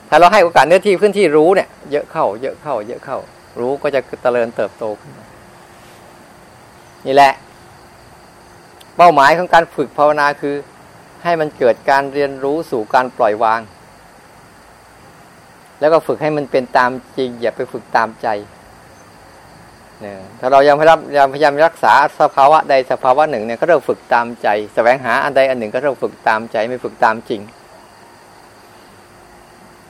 [0.10, 3.18] ถ้าเราให้โอกาสเนื้อที่พื้นที่รู้เนี่ย เยอะเข้า เยอะเข้า เยอะเข้า
[3.60, 5.12] รู้ก็จะเจริญเติบโตขึ้น
[7.06, 7.34] นี่แหละ
[8.98, 10.56] เป้าหมายของการฝึกภาวนาคือ
[11.24, 13.62] ให้มันเกิดการเรียนรู้สู่การปล่อยวาง
[15.80, 18.28] แล้วก็ฝึกให้มันเป็นตามจริง อย่าไปฝึกตามใจ
[20.02, 27.42] เนี่ยถ้าเรายังพยายามพยายามรักษาสภาวะใดสภาวะหนึ่งเนี่ยก็เริ่มฝึกตามใจแสวงหาอันใดอันหนึ่งก็เริ่มฝึกตามใจไม่ฝึกตามจริง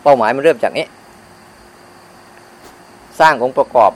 [0.04, 0.86] เป้าหมายมันเริ่มจากนี้
[3.20, 3.92] สร้างองค์ประกอบ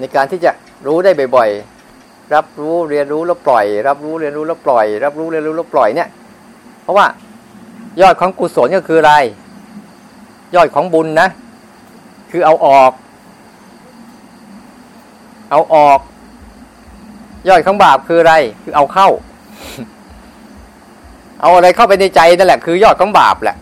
[0.00, 0.52] ในการที่จะ
[0.86, 6.08] รู้ได้บ่อยๆรับรู้เรียนรู้แล้วปล่อย รับรู้เรียนรู้แล้วปล่อย รับรู้เรียนรู้แล้วปล่อยเนี่ย
[6.86, 7.08] เพราะว่า
[8.00, 9.14] ยอดของกุศลก็คืออะไร
[10.54, 11.28] ยอดของบุญนะ
[12.30, 12.92] คือเอาออก
[15.50, 16.00] เอาออก
[17.48, 19.08] ยอยของบาปคืออะไร คือเอาเข้า
[21.40, 23.56] เอาอะไรเข้าไปในใจนั่นแหละคือยอดของบาปแหละ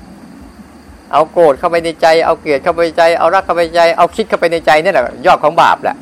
[1.13, 5.97] เอาโกรธเข้าไปในใจ เอาเกลียดเข้าไปในใจ เอารักเข้าไปในใจ เอาคิดเข้าไปในใจนี่แหละยอดของบาปแหละ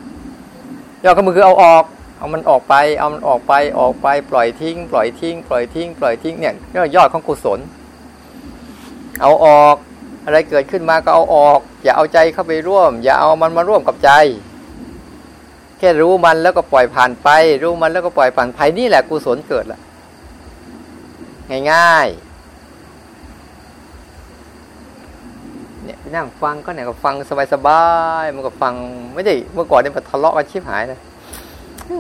[1.05, 1.85] ยอดของมันคือเอาออก
[2.23, 7.59] เอามันออกไป เอามันออกไปออกไปปล่อยทิ้ง ปล่อยทิ้ง ปล่อยทิ้ง ปล่อยทิ้งเนี่ยนี่ยอดของกุศล
[9.21, 9.77] เอาออก
[10.25, 14.11] อะไรเกิดขึ้นมาก็เอาออก อย่าเอาใจเข้าไปร่วม อย่าเอามันมาร่วมกับใจ
[15.79, 17.29] แค่รู้มันแล้วก็ปล่อยผ่านไป
[17.63, 19.81] รู้มันแล้วก็ปล่อยผ่านไปนี่แหละกุศลเกิดละ
[21.73, 22.21] ง่ายๆ
[25.85, 27.15] เนี่ยนั่งฟังก็เนี่ยก็ฟัง
[27.53, 27.83] สบา
[28.23, 28.75] ยๆมันก็ฟัง
[29.15, 31.01] ไม่ได้เมื่อก่อนเนี่ยมันทะเลาะกันชิบหายเลย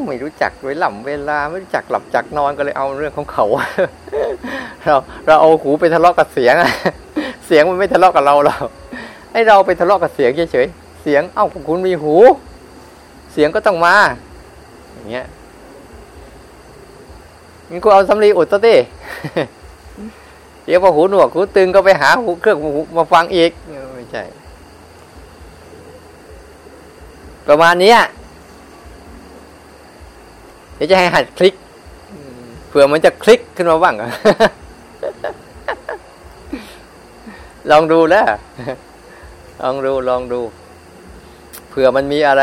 [0.06, 3.46] ไม่รู้จักเวลาเวลาไม่รู้จักหลับจักนอนก็เลยเอาเรื่องของเขา
[4.84, 4.94] เรา
[5.26, 6.54] เราเอาหูไปทะเลาะกับเสียง
[7.46, 8.56] เสียงมันไม่ทะเลาะกับเราเรา
[9.32, 12.14] ให้เราไปทะเลาะกับเสียงเฉยๆเสียงเอ้าคุณมีหู
[13.32, 13.94] เสียงก็ต้องมา
[14.94, 15.26] อย่างเงี้ย
[17.70, 18.76] งั้นกูเอาสำลีอุดตัวดิ
[20.64, 23.50] เดี๋ยวพอหูหนวกหูตึงก็ไปหาหูเครื่องหูมาฟังอีก
[23.94, 24.22] ไม่ใช่
[27.48, 27.94] ประมาณนี้
[30.82, 31.54] ดี๋ยวจะให้หัดคลิก
[32.68, 33.94] เผื่อมันจะคลิกขึ้นมาบ้าง
[37.70, 38.24] ลองดูแล้ว
[39.62, 40.40] ลองดูลองดู
[41.68, 42.42] เผื่อมันมีอะไร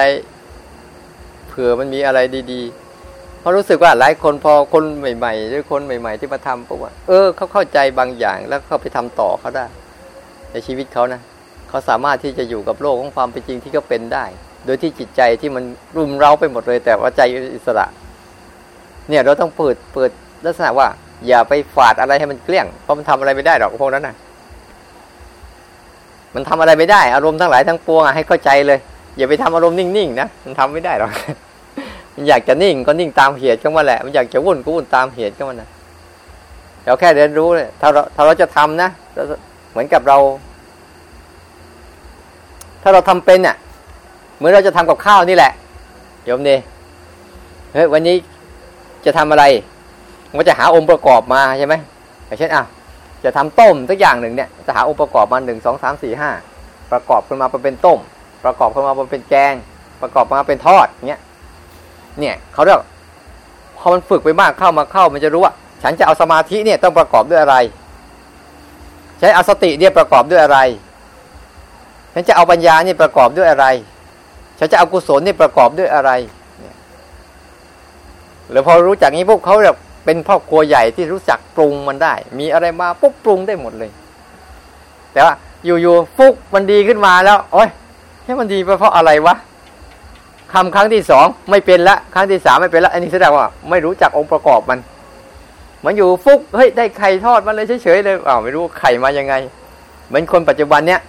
[1.48, 2.20] เผื่อมันมีอะไร
[2.52, 9.66] ดีๆ เพราะรู้สึกว่าหลายคนพอคนใหม่ๆหรือคนใหม่ ๆ ที่มาทำปุ๊บว่าเออเขาเข้าใจบางอย่างแล้วเขาไปทำต่อเขาได้
[10.52, 11.22] ในชีวิตเขานะ
[11.70, 14.26] เขาสามารถที่จะอยู่กับโลกของความเป็นจริงที่เขาเป็นได้
[14.66, 15.64] โดยที่จิตใจที่มัน
[15.96, 17.22] รุมเร้าไปหมดเลย แต่ว่าใจ
[17.56, 17.88] อิสระ
[19.10, 20.10] เนี่ยเราต้องเปิดเปิด
[20.46, 20.88] ลักษณะว่า
[21.28, 24.16] อย่าไปฝาดอะไรให้มันเกลี้ยงเพราะมันทำอะไรไม่ได้หรอกพวกนั้นนะ
[26.36, 28.80] มันทำอะไรไม่ได้ อารมณ์ทั้งหลายทั้งปวงอะให้เข้าใจเลย
[29.18, 31.12] อย่าไปทำอารมณ์นิ่งๆนะมันทำไม่ได้หรอก
[32.16, 35.70] มันอยากจะนิ่งก็นิ่งตามเหตุของมันแหละ มันอยากจะวุ่นก็วุ่นตามเหตุของมันนะ
[36.84, 38.90] เราแค่เรียนรู้เลยถ้าเราถ้าเราจะทำนะ
[39.72, 40.18] เหมือนกับเรา
[42.84, 43.56] ถ้าเราทำเป็นเนี่ย
[44.38, 45.52] เหมือนเราจะทำกับข้าวนี่แหละ
[46.26, 46.56] โยมดี
[47.74, 48.16] เฮ้ยวันนี้
[49.06, 49.44] จะทำอะไร
[50.36, 51.76] มันจะหาองค์ประกอบมาใช่ไหม
[52.26, 52.64] อย่างเช่นอะ
[53.24, 56.32] จะทำต้มสักอย่างหนึ่งเนี่ยจะหาองค์ประกอบมาหนึ่งสองสามสี่ห้า
[56.92, 58.00] ประกอบขึ้นมาเป็นต้ม
[58.46, 59.54] ประกอบขึ้นมาเป็นแกง
[60.02, 61.22] ประกอบมาเป็นทอดเงี้ย
[62.20, 62.80] เนี่ยเขาเรียก
[63.78, 67.56] พอมันฝึกไปมากเข้ามาเข้ามันจะรู้ว่า ฉันจะเอาสมาธิเนี่ยต้องประกอบด้วยอะไร
[69.20, 70.60] ใช้เอาสติเนี่ยประกอบด้วยอะไร
[72.14, 73.68] ฉันจะเอาปัญญานี่ประกอบด้วยอะไร
[74.60, 76.12] ฉันจะเอากุศลนี่ประกอบด้วยอะไร
[78.50, 83.92] หรือพอรู้จักนี้พวกเขาแบบเป็นพ่อครัวใหญ่ที่รู้จักปรุงมันได้ มีอะไรมาปุ๊บปรุงได้หมดเลย
[85.14, 85.34] แต่ว่า
[85.66, 87.70] อยู่ๆฟุกมันดีขึ้นมาแล้ว โอ้ย
[88.24, 89.36] ให้มันดีไปเพราะอะไรวะ
[90.54, 94.80] คำครั้งที่สองไม่เป็นละครั้งที่สามไม่เป็นละอันนี้แสดงว่า ไม่รู้จักองค์ประกอบมัน
[95.86, 99.34] มันอยู่ฟุกเฮ้ยได้ไข่ทอดมาเลยเฉยๆเลยอ้าวไม่รู้ไข่มายังไง
[100.08, 101.02] เหมือนคนปัจจุบันเนี้ย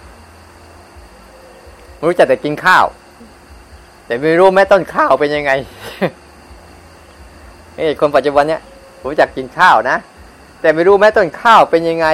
[2.03, 2.85] รู้จักแต่กินข้าว
[4.05, 5.51] แต่ไม่รู้แม้ต้นข้าวเป็นยังไง
[7.81, 8.61] เอ้คนปัจจุบันเนี้ย
[9.05, 9.97] รู้จักกินข้าวนะ
[10.61, 12.07] แต่ไม่รู้แม้ต้นข้าวเป็นยังไง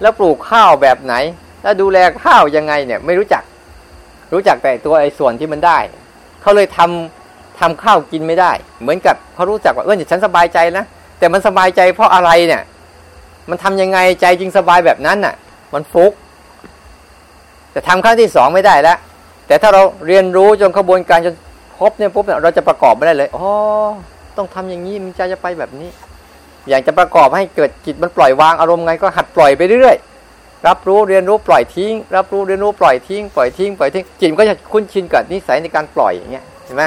[0.00, 1.14] แล้วปลูกข้าวแบบไหน
[1.62, 3.42] แล้วดูแลข้าวยังไงเนี่ยไม่รู้จัก
[4.32, 5.78] รู้จักแต่ตัวไอ้ส่วนที่มันได้
[6.40, 10.84] เขาเลยทำทำข้าวกินไม่ได้ เหมือนกับเขารู้จักว่าเออฉันสบายใจนะ
[11.18, 12.62] แต่มันสบายใจเพราะอะไรเนี่ย
[13.50, 15.34] มันทำยังไงใจจริงสบายแบบนั้นน่ะ
[15.74, 16.12] มันฟุก
[17.72, 18.98] แต่ทำครั้งที่สองไม่ได้แล้ว
[19.46, 21.34] แต่ถ้าเราเรียนรู้จนขบวนการจน
[21.78, 23.46] ครบเนี่ยปุ๊บเนี่ยเราจะประกอบไม่ได้เลยอ๋อ
[24.38, 25.90] ต้องทำอย่างนี้มันใจจะไปแบบนี้
[26.68, 36.84] อยากจะประกอบให้เกิดจิตมันปล่อยวางอารมณ์ไงก็หัดปล่อยไปเรื่อยๆรับรู้เรียนรู้ปล่อยทิ้ง รับรู้เรียนรู้ปล่อยทิ้งปล่อยทิ้งปล่อยทิ้งจิตก็จะคุ้นชินกับนิสัยในการปล่อยอย่างเงี้ยเห็นไหม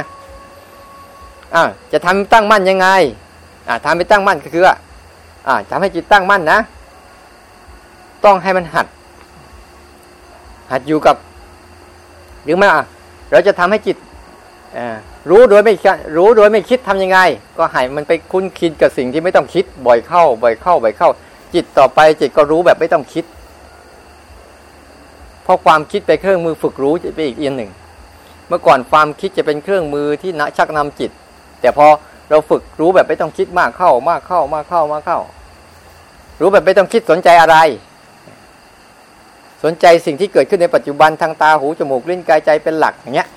[1.56, 2.88] อ่าจะทำตั้งมั่นยังไง
[3.68, 4.64] อ่าทำให้ตั้งมั่นก็คือ
[5.48, 6.60] อ่าทำให้จิตตั้งมั่นนะ
[8.26, 8.88] ต้องให้มันหัด
[10.72, 11.16] หัดอยู่กับ
[12.44, 12.86] หรือไม่อะ
[13.32, 13.98] เราจะทำให้จิต
[14.78, 14.98] อ่า
[15.30, 15.74] รู้โดยไม่
[16.18, 17.20] รู้โดยไม่คิดทํำยังไง
[17.58, 21.10] ก็ให้มันไปคุ้นคิดกับสิ่งที่ไม่ต้องคิดบ่อยเข้า บ่อยเข้า บ่อยเข้า
[21.54, 23.26] จิตต่อไปจิตก็รู้แบบไม่ต้องคิด
[25.44, 27.72] เพราะความคิดไปเครื่องมือฝึกรู้จะไปอีกเอีกหนึ่ง
[28.48, 31.12] เมื่อก่อนความคิดจะเป็นเครื่องมือที่นชักนำจิต
[31.62, 31.88] แต่พอ
[32.30, 35.20] เราฝึกรู้แบบไม่ต้องคิดมากเข้ามากเข้ามากเข้ามากเข้า
[36.40, 37.58] รู้แบบไม่ต้องคิดสนใจอะไร
[39.64, 43.30] สนใจสิ่งที่เกิดขึ้นในปัจจุบันทางตาหูจมูกลิ้นกายใจเป็นหลักอย่างเงี้ย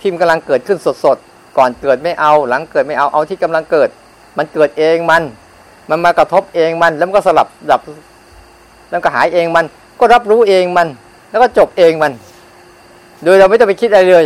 [0.00, 3.88] ที่มันกำลังเกิดขึ้นสดๆก่อนเกิดไม่เอาหลังเกิดไม่เอาเอาที่กำลังเกิด
[4.38, 5.22] มันเกิดเองมัน
[5.90, 7.80] มันมากระทบเองมัน แล้วมันก็สลับดับ
[8.90, 9.64] แล้วก็หายเองมัน
[10.00, 10.88] ก็รับรู้เองมัน
[11.30, 12.12] แล้วก็จบเองมัน
[13.24, 14.24] โดยเราไม่ต้องไปคิดอะไรเลย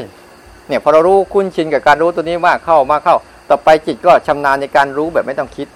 [0.69, 3.17] เนี่ยพอเรารู้คุ้นชินกับการรู้ตัวนี้มากเข้ามากเข้า
[3.51, 5.69] ต่อไปจิตก็ชำนาญในการรู้แบบไม่ต้องคิด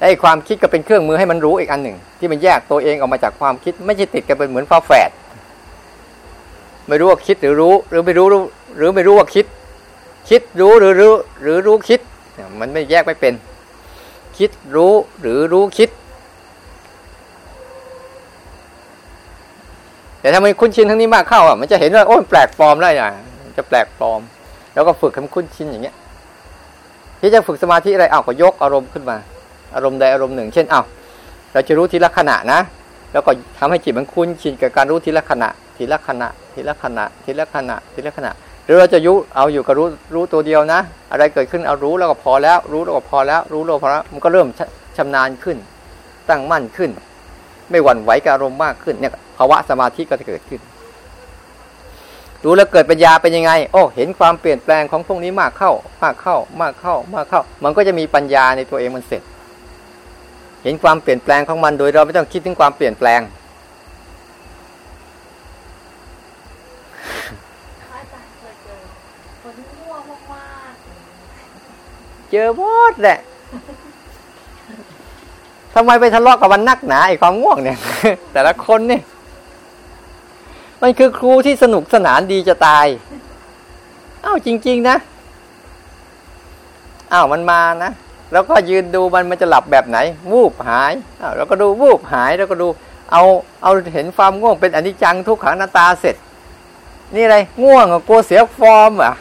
[0.00, 5.10] ไอ้ความคิดก็เป็นเครื่องมือให้มันรู้อีกอันหนึ่ง ที่มันแยกตัวเองออกมาจากความคิด ไม่ใช่ติดกันเป็นเหมือนฟ้าแฝด
[6.90, 8.26] ไม่รู้ว่าคิดหรือรู้ หรือไม่รู้
[8.76, 9.46] หรือไม่รู้ว่าคิด
[10.28, 12.00] คิดรู้หรือรู้หรือรู้คิด
[12.60, 13.34] มันไม่แยกไม่เป็น
[14.38, 15.88] คิดรู้หรือรู้คิด
[20.20, 23.10] แต่ถ้ามันคุ้นชินทั้งนี้มากเข้าอะมันจะเห็นว่าโอ้แปลกปลอมได้อะ
[23.56, 24.20] จะแปลกปลอม
[24.74, 25.96] แล้วก็ฝึกให้มันคุ้นชินอย่างเงี้ย
[27.20, 29.16] ที่จะฝึกสมาธิอะไรอ้าวก็ยกอารมณ์ขึ้นมา
[29.74, 30.84] อารมณ์ใดอารมณ์หนึ่ง เช่นอ้าว
[31.52, 32.60] เราจะรู้ทีละขณะนะ
[33.12, 38.32] แล้วก็ทำให้จิตมันคุ้นชินกับการรู้ทีละขณะทีละขณะ ทีละขณะทีละขณะทีละขณะ
[38.64, 44.46] หรือเราจะยุเอาอยู่กับรู้รู้ตัวเดียวนะ อะไรเกิดขึ้นเอารู้แล้วก็พอแล้ว รู้แล้วก็พอแล้ว รู้แล้วพอแล้วมันก็เริ่ม
[44.96, 45.56] ชำนาญขึ้น
[46.28, 46.90] ตั้งมั่นขึ้น
[47.70, 50.60] ไม่หวั่นไหวกับอารมณ์มากขึ้นเนี่ยภาวะสมาธิก็จะเกิดขึ้น
[52.44, 59.22] รู้แล้วเกิดปัญญาเป็นยังไง โอ้เห็นความเปลี่ยนแปลงของพวกนี้มากเข้า มากเข้า มากเข้า มากเข้า มันก็จะมีปัญญาในตัวเองมันเสร็จ
[60.64, 63.20] เห็นความเปลี่ยนแปลงของมันโดยเราไม่ต้องคิดถึงความเปลี่ยนแปลง
[72.30, 73.18] เจอหมดแหละ
[75.74, 77.78] ทำไมไปทะเลาะกับมันนักหนาไอ้ความง่วงเนี่ย
[78.32, 79.02] แต่ละคนเนี่ย
[80.82, 82.86] มันคือครูที่สนุกสนานดีจะตาย
[84.22, 84.96] เอ้าจริง ๆ นะ
[87.12, 87.92] อ้าวมันมานะ
[88.32, 89.98] แล้วก็ยืนดูมันมันจะหลับแบบไหน
[90.32, 92.68] วูบหายอ้าวแล้วก็ดูวูบหายแล้วก็ดู
[93.12, 93.22] เอา
[93.62, 96.16] เอาเห็นความง่วงเป็นอนิจจังทุกขังนาตาเสร็จ
[97.14, 99.14] นี่อะไรง่วงกลัวเสียฟอร์มอะ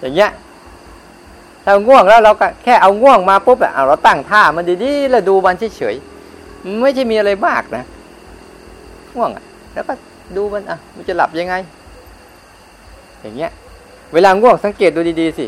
[0.00, 0.30] อย่างเงี้ย
[1.64, 7.84] ถ้าง่วงแล้วเราก็แค่เอาง่วงมาปุ๊บอะเราตั้งท่ามันดีๆแล้วดูมันเฉยๆไม่ใช่มีอะไรมากนะ
[9.14, 9.44] ง่วงอะ
[9.74, 9.92] แล้วก็
[10.36, 11.54] ดูมันอะ มันจะหลับยังไง
[13.22, 13.50] อย่างเงี้ย
[14.12, 15.46] เวลาง่วงสังเกตดูดีๆสิ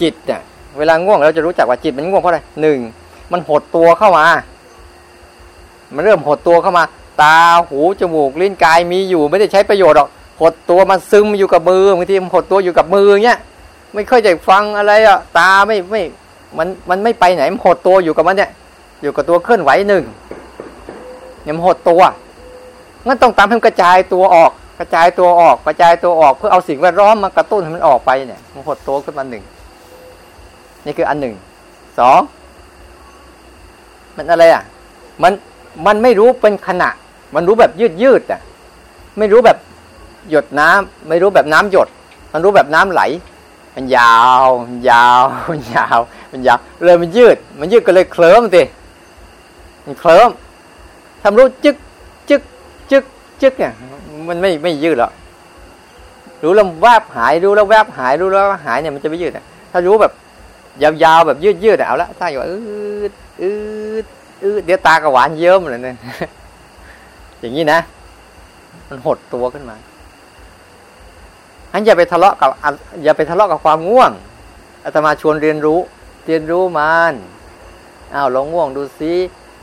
[0.00, 0.40] จิตเนี่ย
[0.78, 2.78] เวลาง่วงเราจะรู้จักว่าจิตมันง่วงเพราะอะไรหนึ่ง
[3.32, 4.26] มันหดตัวเข้ามา
[5.94, 6.84] มันเริ่มหดตัวเข้ามา
[7.22, 7.38] ตา
[7.68, 10.08] หูจมูกลิ้นกายมีอยู่ ไม่ได้ใช้ประโยชน์หรอก
[10.40, 13.38] หดตัวมันซึมอยู่กับมือบางทีมันหดตัวอยู่กับมือเงี้ย
[13.94, 16.02] ไม่ค่อยจะฟังอะไรอะตาไม่ไม่
[16.58, 18.50] มันมันไม่ไปไหนมันหดตัวอยู่กับมันเนี่ย
[19.02, 20.04] อยู่กับตัวเคลื่อนไหวหนึ่ง
[21.42, 22.02] เนี่ยมันหดตัว
[23.06, 29.44] งั้นต้องตามให้มันกระจายตัวออก กระจายตัวออก กระจายตัวออกเพื่อเอาสิ่งแวดล้อมมากระตุ้นให้มันออกไปเนี่ย มันหดตัวขึ้นมาหนึ่ง
[30.84, 31.34] นี่คืออันหนึ่ง
[31.98, 32.20] สอง
[34.16, 34.62] มันอะไรอะ
[35.22, 35.32] มัน
[35.86, 36.90] มันไม่รู้เป็นขณะ
[37.34, 38.40] มันรู้แบบยืดยืดอะ
[39.18, 39.58] ไม่รู้แบบ
[40.30, 41.88] หยดน้ำไม่รู้แบบน้ำหยด
[42.32, 43.02] มันรู้แบบน้ำไหล
[43.76, 45.98] มันยาวมันยาวมันยาว
[46.32, 48.62] มันยาวเลยมันยืด มันยืดก็เลยเคลิ้มสิ
[49.84, 50.30] มันเคลิ้ม
[51.22, 51.76] ทำรู้จึก
[52.28, 52.42] จึก
[52.90, 53.04] จึก
[53.42, 53.72] จึกเนี่ย
[54.28, 55.12] มันไม่ไม่ยืดหรอก
[56.42, 59.32] รู้แล้วแวบหายรู้แล้วแวบหายรู้แล้วหายเนี่ยมันจะไม่ยืด
[59.72, 60.12] ถ้ารู้แบบ
[60.82, 62.56] ยาวๆแบบยืดยืดเอาละถ้าอยู่อื
[63.10, 63.50] ดอื
[64.02, 64.04] ด
[64.44, 65.96] อืดเดี๋ยวตากระหวานเยิ้มเลยเนี่ย
[67.40, 67.78] อย่างนี้นะ
[68.88, 69.76] มันหดตัวขึ้นมา
[71.72, 72.50] อันอย่าไปทะเลาะกับ
[73.04, 74.10] อย่าไปทะเลาะกับความง่วง
[74.84, 75.78] อาตมาชวนเรียนรู้
[76.26, 77.14] เรียนรู้มัน
[78.14, 79.12] อ้าวลองง่วงดูซิ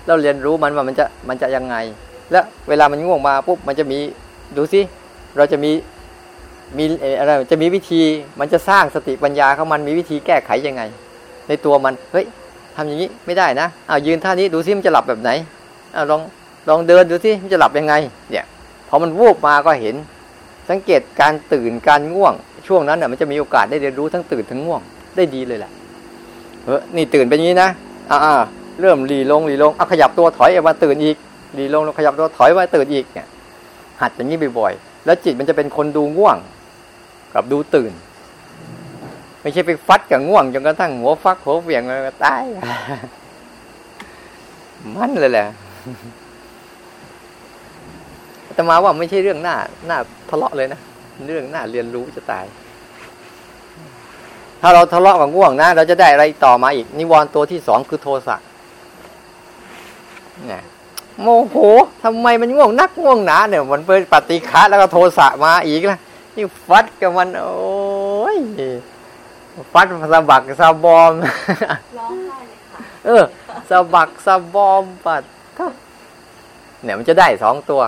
[0.06, 1.76] แล้วเรียนรู้มันว่ามันจะมันจะยังไง
[2.32, 4.00] แล้วเวลามันง่วงมาปุ๊บมันจะมี
[4.58, 4.82] ดูซิ
[5.38, 5.72] เราจะมี
[6.78, 6.86] มี
[7.20, 8.02] อะไรจะมีวิธี
[8.40, 10.82] มันจะสร้างสติปัญญาของมันมีวิธีแก้ไขยังไง
[11.48, 12.26] ในตัวมันเฮ้ย
[12.76, 15.32] ทำอย่างนี้ไม่ได้นะอ้าวยืนท่านี้ดูซิมันจะหลับแบบไหน
[15.96, 16.22] อ้าวลอง
[16.70, 17.94] ลองเดินดูซิมันจะหลับยังไง
[18.32, 18.46] เนี่ย
[18.90, 19.96] พอมันวูบมาก็เห็น
[20.70, 22.34] สังเกตการตื่นการง่วง
[22.68, 24.82] ช่วงนั้นน่ะมันจะมีโอกาสได้เรียนรู้ทั้งตื่นทั้งง่วง
[25.16, 25.72] ได้ดีเลยแหละ
[26.66, 27.70] เออนี่ตื่นเป็นยี้นะ
[28.12, 28.42] อ่า
[28.82, 31.18] เริ่มรีลงรีลงเอาขยับตัวถอยออกมาตื่นอีก
[31.58, 33.28] รีลงขยับตัวถอยมาตื่นอีกเนี่ย
[34.02, 36.38] หัดอย่างนี้บ่อยๆแล้วจิตมันจะเป็นคนดูง่วง
[37.34, 37.92] กับดูตื่น
[39.42, 42.44] ไม่ใช่ไปฟัดกับง่วงจนกระทั่งหัวฟักหัวเวียงเลยตาย
[44.96, 45.48] มันเลยแหละ
[48.62, 49.56] ต่มาว่าไม่ใช่เรื่องหน้า
[49.88, 49.98] หน้า
[50.30, 50.80] ทะเลาะเลยนะ
[51.28, 52.46] เรื่องหน้าเรียนรู้จะตาย
[54.62, 58.36] ถ้าเราทะเลาะกับง่วงนะเราจะได้อะไรต่อมาอีก นิวรณ์ตัวที่สองคือโทสะ
[60.48, 60.64] เนี่ย
[61.22, 61.56] โมโห
[62.04, 66.00] ทำไมมันง่วงนักง่วงหนาเนี่ย มันเป็นปฏิฆะแล้วก็โทสะมาอีกละ
[66.36, 68.38] นี่ฟัดกับมัน โอ้ย
[69.74, 71.12] ฟัดสะบักสะบอม
[71.98, 73.24] ร้องไห้เลยค่ะเออ
[73.70, 75.24] สะบักสะบอมปัด
[75.58, 75.66] ก็
[76.84, 77.82] เนี่ยมันจะได้สองตัว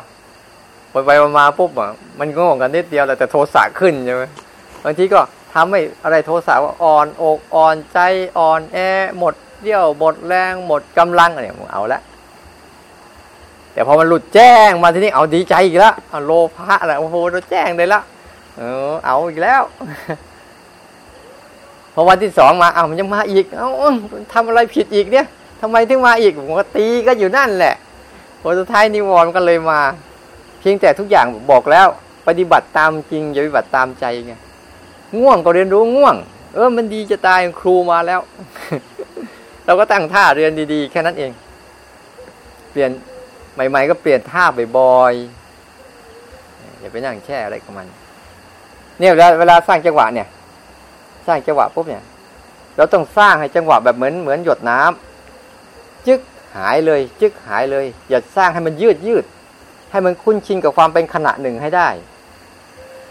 [0.92, 4.24] ไปไปมาปุ๊บอะมันง่วงกันนิดเดียวแต่โทสะขึ้นใช่ไหม
[4.84, 5.20] บางทีก็
[5.54, 8.00] ทำให้อะไรโทสะว่าอ่อนอกอ่อนใจ
[8.38, 8.78] อ่อนแอ
[9.20, 12.02] หมดเดี่ยวหมดแรงหมดกำลังอะไรมึงเอาละ
[13.74, 18.02] แต่พอมันหลุดแจ้งมาทีนี้เอาดีใจอีกแล้วโลภะอะไรโอ้โหเราแจ้งเลยละ
[18.58, 19.62] เออเอาอีกแล้ว
[21.94, 23.70] พอวันที่สองมาเอามันยังมาอีก เอา
[24.34, 25.26] ทำอะไรผิดอีกเนี่ย
[25.62, 27.76] ทำไมถึงมาอีกผมก็ตีก็อยู่นั่นแหละ
[28.42, 29.80] พอสุดท้ายนิวรณ์ก็เลยมา
[30.62, 31.88] เพียงแต่ทุกอย่างบอกแล้ว
[32.28, 34.34] ปฏิบัติตามจริงอย่าปฏิบัติตามใจไง
[35.20, 36.16] ง่วงก็เรียนรู้ง่วง
[36.54, 38.22] เออมันดีจะตายครูมาแล้ว
[39.66, 41.32] เราก็ตั้งท่าเรียนดี ๆ แค่นั้นเอง
[42.72, 42.92] เปลี่ยน
[43.54, 44.44] ใหม่ ๆ ก็เปลี่ยนท่า
[44.78, 47.88] บ่อยๆอย่าไปนั่งแช่อะไรกับมัน
[49.00, 50.28] เนี่ยเวลาเวลาสร้างจังหวะเนี่ย
[51.28, 52.04] สร้างจังหวะปุ๊บเนี่ย
[52.78, 56.20] เราต้องสร้างให้จังหวะแบบเหมือนเหมือนหยดน้ำจึก
[56.56, 59.26] หายเลย จึกหายเลย อย่าสร้างให้มันยืดยืด
[59.92, 61.90] ให้มันคุ้นชินกับความเป็นขณะหนึ่งให้ได้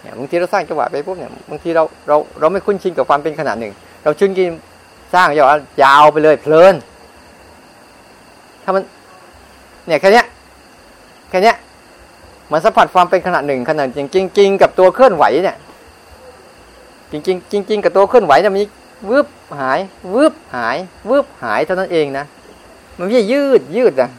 [0.02, 4.48] เนี่ยบางทีเราสร้างจังหวะไปปุ๊บเนี่ยบางทีเราเราเราไม่คุ้นชินกับความเป็นขณะหนึ่ง เราชุนกิน
[5.14, 6.74] สร้างจังหวะยาวไปเลยเพลิน
[8.64, 8.82] ถ้ามัน
[9.86, 10.26] เนี่ยแค่เนี้ย
[11.30, 11.56] แค่เนี้ย
[12.52, 15.56] มันสัมผัสความเป็นขณะหนึ่งขณะจริงจริงกับตัวเคลื่อนไหวเนี่ย
[17.12, 18.60] จริงๆจริงๆกับตัวเคลื่อนไหวเนี่ยมัน
[19.10, 19.26] วืบ
[19.58, 19.78] หาย
[20.14, 20.76] วืบหาย
[21.10, 22.24] วืบหายเท่านั้นเองนะ
[22.98, 24.10] มันไม่ใช่ยืดยืดนะ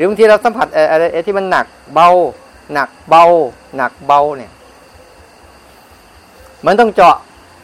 [0.00, 2.08] รือบางทีเราสัมผัสอะไรที่มันหนักเบา
[2.72, 3.24] หนักเบา
[3.76, 4.52] หนักเบาเนี่ย
[6.66, 7.16] มันต้องเจาะ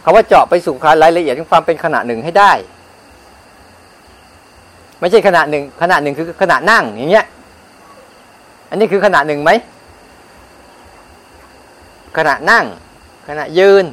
[0.04, 2.52] คาว่าเจาะไปสู่รายละเอียดของความเป็นขณะหนึ่งให้ได้
[5.00, 7.26] ไม่ใช่ขณะหนึ่งขณะหนึ่งคือขณะนั่งอย่างเงี้ย
[8.70, 9.50] อันนี้คือขณะหนึ่งไหม
[12.16, 12.64] ขณะนั่ง
[13.28, 13.84] ขณะยืน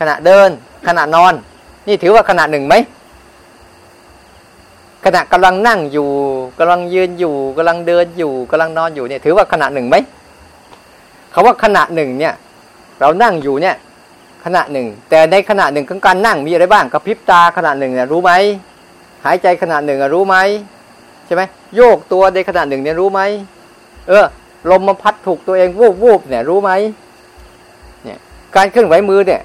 [0.00, 0.50] ขณะเดิน
[0.86, 1.34] ขณะนอน
[1.88, 2.74] นี่ถือว่าขณะหนึ่งไหม
[5.08, 6.08] ขณะกำลังนั่งอยู่
[6.58, 9.96] กำลังยืนอยู่กำลังเดินอยู่กำลังนอนอยู่เนี่ย ถือว่าขณะหนึ่งไหม
[11.32, 12.34] คาว่าขณะหนึ่งเนี่ย
[13.00, 13.76] เรานั่งอยู่เนี่ย
[14.44, 18.32] ขณะหนึ่ง แต่ในขณะหนึ่งของการนั่งมีอะไรบ้างกระพริบตาขณะหนึ่งเนี่ยรู้ไหม
[19.24, 20.36] หายใจขณะหนึ่งรู้ไหม
[21.26, 21.42] ใช่ไหม
[21.76, 23.20] โยกตัวในขณะหนึ่งเนี่ยรู้ไหม
[24.08, 24.26] เออ
[24.70, 26.70] ลมมาพัดถูกตัวเองวูบวูบเนี่ยรู้ไหม
[28.04, 28.18] เนี่ย
[28.56, 29.42] การเคลื่อนไหวมือเนี่ย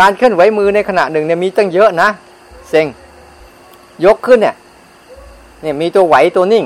[0.00, 2.08] การเคลื่อนไหวมือในขณะหนึ่งเนี่ยมีตั้งเยอะนะ
[2.70, 2.86] เซ็ง
[4.04, 4.54] ยกขึ้นเนี่ย
[5.62, 6.64] เนี่ยมีตัวไหวตัวนิ่ง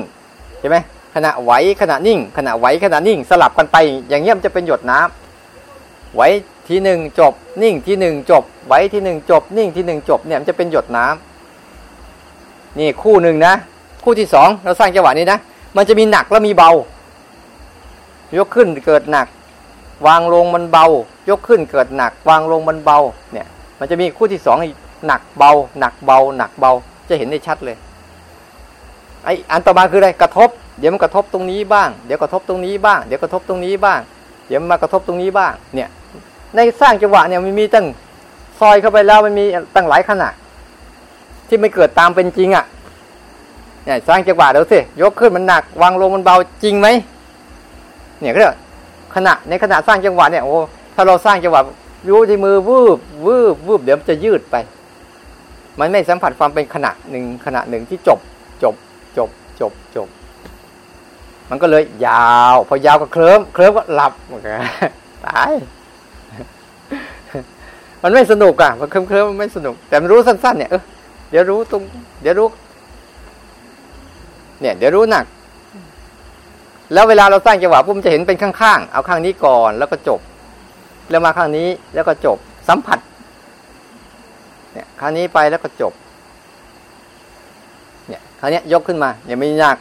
[0.59, 0.77] ใช่ไหม
[1.15, 3.77] ขณะไหวขณะนิ่ง ขณะไหวขณะนิ่ง สลับกันไป
[4.09, 6.21] อย่างเงี้ยมันจะเป็นหยดน้ำไหว
[6.67, 13.53] ทีหนึ่งจบ นิ่งทีหนึ่งจบ ไหวทีหนึ่งจบ นิ่งทีหนึ่งจบเนี่ยมันจะเป็นหยดน้ำนี่คู่หนึ่งนะ
[14.03, 15.39] คู่ที่สองเราสร้างจังหวะนี้นะ
[15.75, 16.71] มันจะมีหนักแล้วมีเบา
[18.37, 19.27] ยกขึ้นเกิดหนัก
[20.07, 20.85] วางลงมันเบา
[21.29, 22.99] ยกขึ้นเกิดหนัก วางลงมันเบา
[23.33, 23.47] เนี่ย
[23.79, 24.57] มันจะมีคู่ที่สอง
[25.07, 26.71] หนักเบา หนักเบา หนักเบา
[27.09, 27.77] จะเห็นได้ชัดเลย
[29.23, 33.99] ไออันต่อมาคืออะไรกระทบ เดี๋ยวมันกระทบตรงนี้บ้าง เดี๋ยวกระทบตรงนี้บ้าง เดี๋ยวกระทบตรงนี้บ้าง
[34.47, 35.89] เดี๋ยวมากระทบตรงนี้บ้าง เนี่ย
[36.55, 37.85] ในสร้างจังหวะเนี่ยมันมีตั้ง
[38.59, 40.33] ซอยเข้าไปแล้วมันมีตั้งหลายขนาด
[41.47, 42.65] ที่ไม่เกิดตามเป็นจริงอะ่ะ
[43.85, 46.87] เนี่ยสร้างจังหวะเดี๋ยวสิยกขึ้นมันหนักวางลงมันเบาจริงไหม
[48.19, 48.55] เนี่ยก็เรียก
[49.15, 50.57] ขณะในขณะสร้างจังหวะเนี่ยโอ้
[50.95, 51.61] ถ้าเราสร้างจังหวะ
[52.07, 54.55] ยูที่มือวืบวืบวืบเดี๋ยวมันจะยืดไป
[55.79, 58.19] มันไม่สัมผัสความเป็นขณะหนึ่งขณะหนึ่งที่จบ
[58.63, 58.75] จบ
[59.17, 60.07] จบ จบ จบ
[61.49, 64.49] มันก็เลยยาว พอยาวก็เคลิ้มเคลิ้มก็หลับมันก็
[65.25, 65.51] ตาย
[68.03, 70.83] มันไม่สนุกอะมันเคลิ้มเคลิ้มมันไม่สนุก แต่มันรู้สั้น ๆ เนี่ยเออ
[71.31, 71.81] เดี๋ยวรู้ตรง
[72.21, 72.47] เดี๋ยวรู้
[74.61, 75.25] เนี่ย เดี๋ยวรู้หนัก
[76.93, 80.19] แล้วเวลาเราสร้างจังหวะปุ๊บมันจะเห็นเป็นข้างๆ เอาข้างนี้ก่อนแล้วก็จบ
[81.09, 82.37] แล้วมาข้างนี้แล้วก็จบ
[82.69, 82.99] สัมผัส
[84.77, 85.93] เนี่ยข้างนี้ไปแล้วก็จบ
[88.07, 89.77] เนี่ยคราวนี้ยกขึ้นมาเนี่ยมีหนัก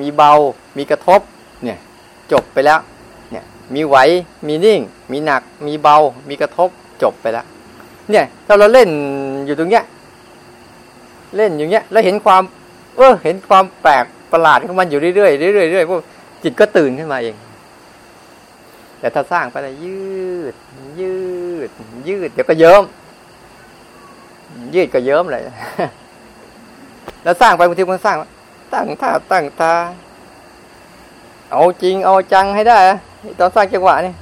[0.00, 0.32] มีเบา
[0.78, 1.20] มีกระทบ
[1.64, 1.78] เนี่ย
[2.32, 2.78] จบไปแล้ว
[3.30, 3.96] เนี่ยมีไหว
[4.46, 4.80] มีนิ่ง
[5.12, 5.96] มีหนัก มีเบา
[6.28, 6.68] มีกระทบ
[7.02, 7.46] จบไปแล้ว
[8.10, 8.88] เนี่ยถ้าเราเล่น
[9.46, 9.84] อยู่ตรงเนี้ย
[11.36, 12.42] เล่นอยู่เงี้ย แล้วเห็นความ
[12.96, 16.00] เออเห็นความแปลกประหลาดของมันอยู่เรื่อยๆเรื่อยๆเรื่อยๆพวก
[16.42, 17.36] จิตก็ตื่นขึ้นมาเอง
[19.00, 20.02] แต่ถ้าสร้างไปแล้วยื
[20.52, 20.54] ด
[21.00, 21.14] ยื
[21.68, 21.70] ด
[22.08, 22.82] ยืด เดี๋ยวก็เยิ้ม
[24.74, 25.42] ยืดก็เยิ้มเลย
[27.22, 28.16] แล้วสร้างไปบางทีมันสร้าง
[28.74, 29.74] ตั้งท่าตั้งตา
[31.52, 32.78] เอาจริงเอาจังให้ได้
[33.38, 34.14] ตอนสร้างจังหวะนี่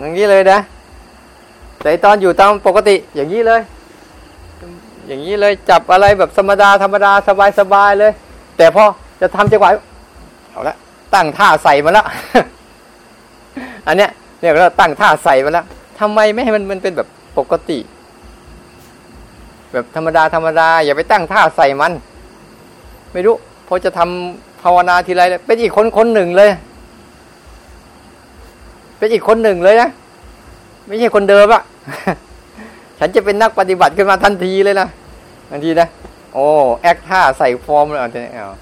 [0.00, 0.58] อย่างนี้เลยนะ
[1.82, 3.60] แต่ตอนอยู่ตามปกติ อย่างนี้เลย
[5.06, 8.12] อย่างนี้เลยจับอะไรแบบธรรมดาธรรมดาสบายสบายเลย
[8.56, 8.84] แต่พอ
[9.20, 9.70] จะทำจังหวะ
[10.50, 10.76] เอาละ
[11.14, 12.06] ตั้งท่าใส่มาแล้ว
[13.86, 14.10] อันเนี้ย
[14.40, 15.64] เนี่ยเราตั้งท่าใส่มาแล้ว
[15.98, 17.78] ทำไมไม่ให้มันมันเป็นแบบ ปกติ
[19.72, 21.92] แบบธรรมดาธรรมดา อย่าไปตั้งท่าใส่มัน
[23.12, 23.34] ไม่รู้
[23.68, 26.50] พอจะทำภาวนาทีไรเป็นอีกคนคนหนึ่งเลย
[28.98, 29.90] เป็นอีกคนหนึ่งเลยนะ
[30.86, 31.62] ไม่ใช่คนเดิมอะ
[32.98, 34.88] ฉันจะเป็นนักปฏิบัติขึ้นมาทันทีเลยนะ
[35.50, 35.88] ทันทีนะ
[36.34, 36.46] โอ้
[36.82, 38.56] แอคท่าใส่ฟอร์มเลยเอาเอา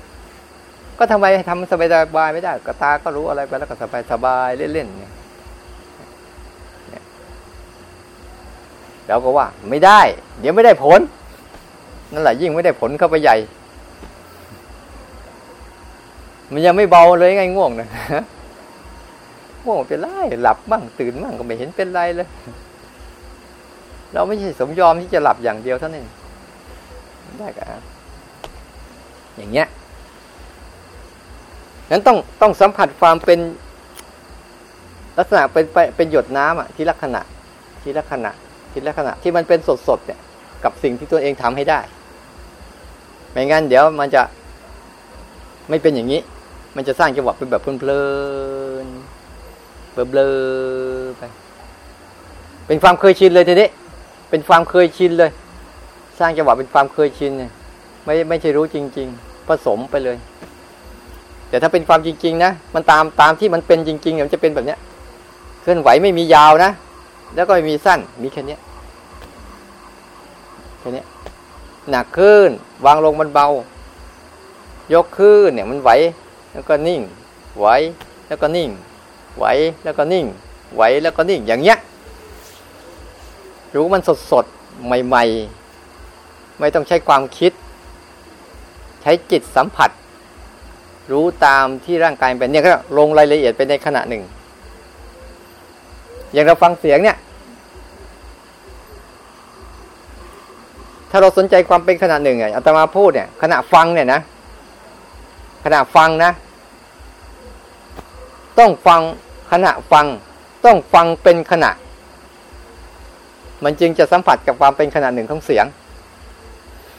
[0.99, 5.13] ก็ทำไมทำสบายสบายไม่ได้ก็ตาก็รู้อะไรไปแล้วก็สบายสบายเล่นๆเนี่ย
[9.09, 10.01] เราก็ว่าไม่ได้
[10.41, 11.01] เดี๋ยวไม่ได้ผล
[12.13, 13.37] นั่นแหละยิ่งไม่ได้ผลเข้าไปใหญ่
[16.53, 17.89] มันยังไม่เบาเลยไงง่วงนะ
[19.65, 20.09] ง่วงเป็นไร
[20.43, 22.29] หลับบ้างตื่นบ้างก็ไม่เห็นเป็นไรเลย
[24.13, 26.07] เราไม่ใช่สมยอมที่จะหลับอย่างเดียวเท่านั้น
[27.39, 27.67] ได้กัน
[29.37, 29.69] อย่างเงี้ย
[31.91, 33.39] นั้นต้องต้องสัมผัสความเป็น
[35.19, 35.65] ลักษณะเป็น
[35.97, 37.21] เป็นหยดน้ำอะที่ลักษณะ
[37.83, 38.31] ที่ลักษณะ
[38.77, 40.21] ที่ลักษณะที่มันเป็นสดสดเนี่ย
[40.65, 41.81] กับสิ่งที่ตัวเองทำให้ได้
[43.33, 44.23] ไม่งั้นเดี๋ยวมันจะ
[45.69, 46.21] ไม่เป็นอย่างนี้
[46.77, 48.03] มันจะสร้างจังหวะเป็นแบบเพลิ
[48.85, 50.33] นๆเบลอ
[51.19, 51.23] ไป
[52.67, 53.69] เป็นความเคยชินเลยทีนี้
[54.31, 55.31] เป็นความเคยชินเลย
[56.19, 57.51] สร้างจังหวะเป็นความเคยชินเนี่ย
[58.05, 60.17] ไม่ไม่ใช่รู้จริง ๆ ผสมไปเลย
[61.49, 64.79] แต่ถ้าเป็นความจริง ๆ นะ มันตามตามที่มันเป็นจริงๆมันจะเป็นแบบเนี้ย
[65.63, 66.71] เคลื่อนไหวไม่มียาวนะ
[67.37, 68.57] แล้วก็ม่มีสั้นมีแค่นี้
[70.79, 71.03] แค่นี้
[71.91, 72.51] หนักขึ้น
[72.87, 73.47] วางลงมันเบา
[74.95, 75.91] ยกขึ้นเนี่ยมันไหว
[76.53, 77.01] แล้วก็นิ่ง
[77.59, 77.67] ไหว
[78.29, 78.71] แล้วก็นิ่ง
[79.37, 79.45] ไหว
[79.85, 80.25] แล้วก็นิ่ง
[80.75, 81.79] ไหวแล้วก็นิ่งอย่างเงี้ย
[83.75, 84.45] รู้มันสดสด
[84.87, 85.25] ใหม่
[85.93, 87.53] ๆ ไม่ต้องใช้ความคิด
[89.03, 89.91] ใช้จิตสัมผัส
[91.13, 94.23] รู้ตามที่ร่างกายเป็นเนี่ยก็ลงรายละเอียดไปในขณะหนึ่ง
[96.33, 97.17] อย่างเราฟังเสียงเนี่ย
[101.17, 104.21] ถ้าเราสนใจความเป็นขณะหนึ่งอะอาตมาพูดเนี่ยขณะฟังเนี่ยนะ
[105.65, 106.33] ขณะฟังนะ
[108.59, 109.01] ต้องฟัง
[109.53, 110.07] ขณะฟัง
[110.65, 111.71] ต้องฟังเป็นขณะ
[113.65, 115.67] มันจึงจะสัมผัสกับความเป็นขณะหนึ่งของเสียง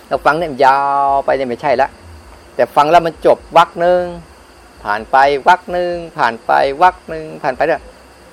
[0.07, 1.89] เราฟังเนี่ยยาวไปเนี่ยไม่ใช่ละ
[2.55, 4.01] แต่ฟังแล้วมันจบวักหนึ่ง
[4.83, 5.15] ผ่านไป
[5.47, 6.51] วักหนึ่งผ่านไป
[6.81, 7.81] วักหนึ่งผ่านไปเนี่ย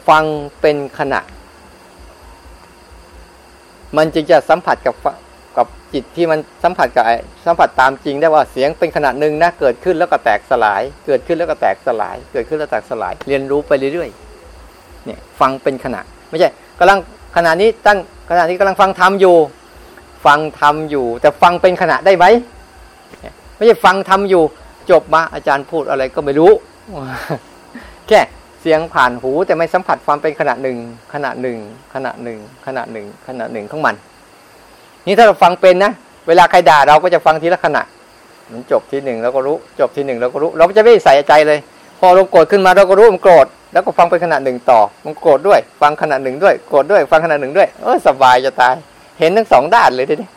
[0.09, 0.25] ฟัง
[0.61, 1.21] เป็นขณะ
[3.97, 5.24] มันจึงจะสัมผัสกับกับ
[5.95, 7.17] จิตที่มันสัมผัสกับไอ้
[7.47, 16.99] สัมผัสตามจริงได้ว่าเสียงเป็นขนาดหนึ่งนะเกิดขึ้นแล้วก็แตกสลาย เกิดขึ้นแล้วก็แตกสลาย เกิดขึ้นแล้วแตกสลาย เรียนรู้ไปเรื่อยๆเนี่ยฟังเป็นขณะ ไม่ใช่กำลัง
[17.37, 17.99] ขณะนี้ตั้ง
[18.31, 19.37] ขณะนี้กำลังฟังธรรมอยู่
[20.27, 22.25] ฟังธรรมอยู่ แต่ฟังเป็นขณะได้ไหม
[23.57, 24.43] ไม่ใช่ฟังธรรมอยู่
[24.91, 26.53] จบมาอาจารย์พูดอะไรก็ไม่รู้
[28.09, 28.21] แค่
[28.61, 30.79] เสียงผ่านหูแต่ไม่สัมผัสความเป็นขณะหนึ่ง
[31.13, 31.59] ขณะหนึ่ง
[31.95, 33.95] ขณะหนึ่งขณะหนึ่งขณะหนึ่งของมัน
[35.07, 35.93] นี่ถ้าเราฟังเป็นนะ
[36.29, 37.83] เวลาใครด่าเราก็จะฟังทีละขณะ
[38.53, 41.59] มันจบทีหนึ่งเราก็รู้ จบทีหนึ่งเราก็รู้ เราก็จะไม่ใส่ใจเลย
[42.01, 48.75] พอเราโกรธขึ้นมาเราก็รู้มันโกรธแล้วก็ฟังเป็นขณะหนึ่งต่อ มันโกรธด้วย ฟังขณะหนึ่งด้วยโกรธด้วย ฟังขณะหนึ่งด้วยเออสบายจะตาย
[49.21, 50.29] เห็นทั้งสองด้านเลยทีนี้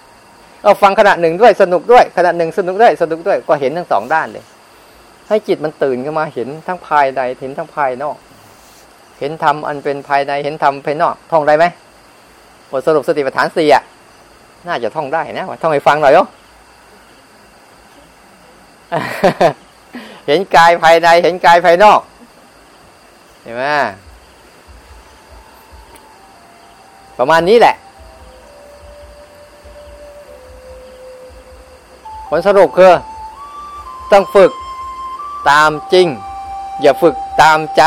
[0.64, 4.44] เอาฟังขณะหนึ่งด้วยสนุกด้วยขณะหนึ่งสนุกด้วยสนุกด้วยก็เห็นทั้งสองด้านเลย
[5.28, 8.18] ให้จิตมันตื่นขึ้นมาเห็นทั้งภายในเห็นทั้งภายนอก
[9.20, 11.66] เห็นธรรมอันเป็นภายในเห็นธรรมภายนอกท่องได้ไหม
[12.72, 13.84] บทสรุปสติปัฏฐานสี่อะ
[14.68, 16.20] น่าจะท่องได้นะว่าท่องให้ฟังหน่อยโย
[20.28, 22.00] เห็นกายภายใน เห็นกายภายนอก
[23.44, 23.64] เห็นไหม
[27.18, 27.76] ประมาณนี้แหละ
[32.30, 32.94] ผลสรุปคือ
[34.12, 34.52] ต้องฝึก
[35.50, 36.08] ตามจริง
[36.82, 37.84] อย่าฝึกตามใจ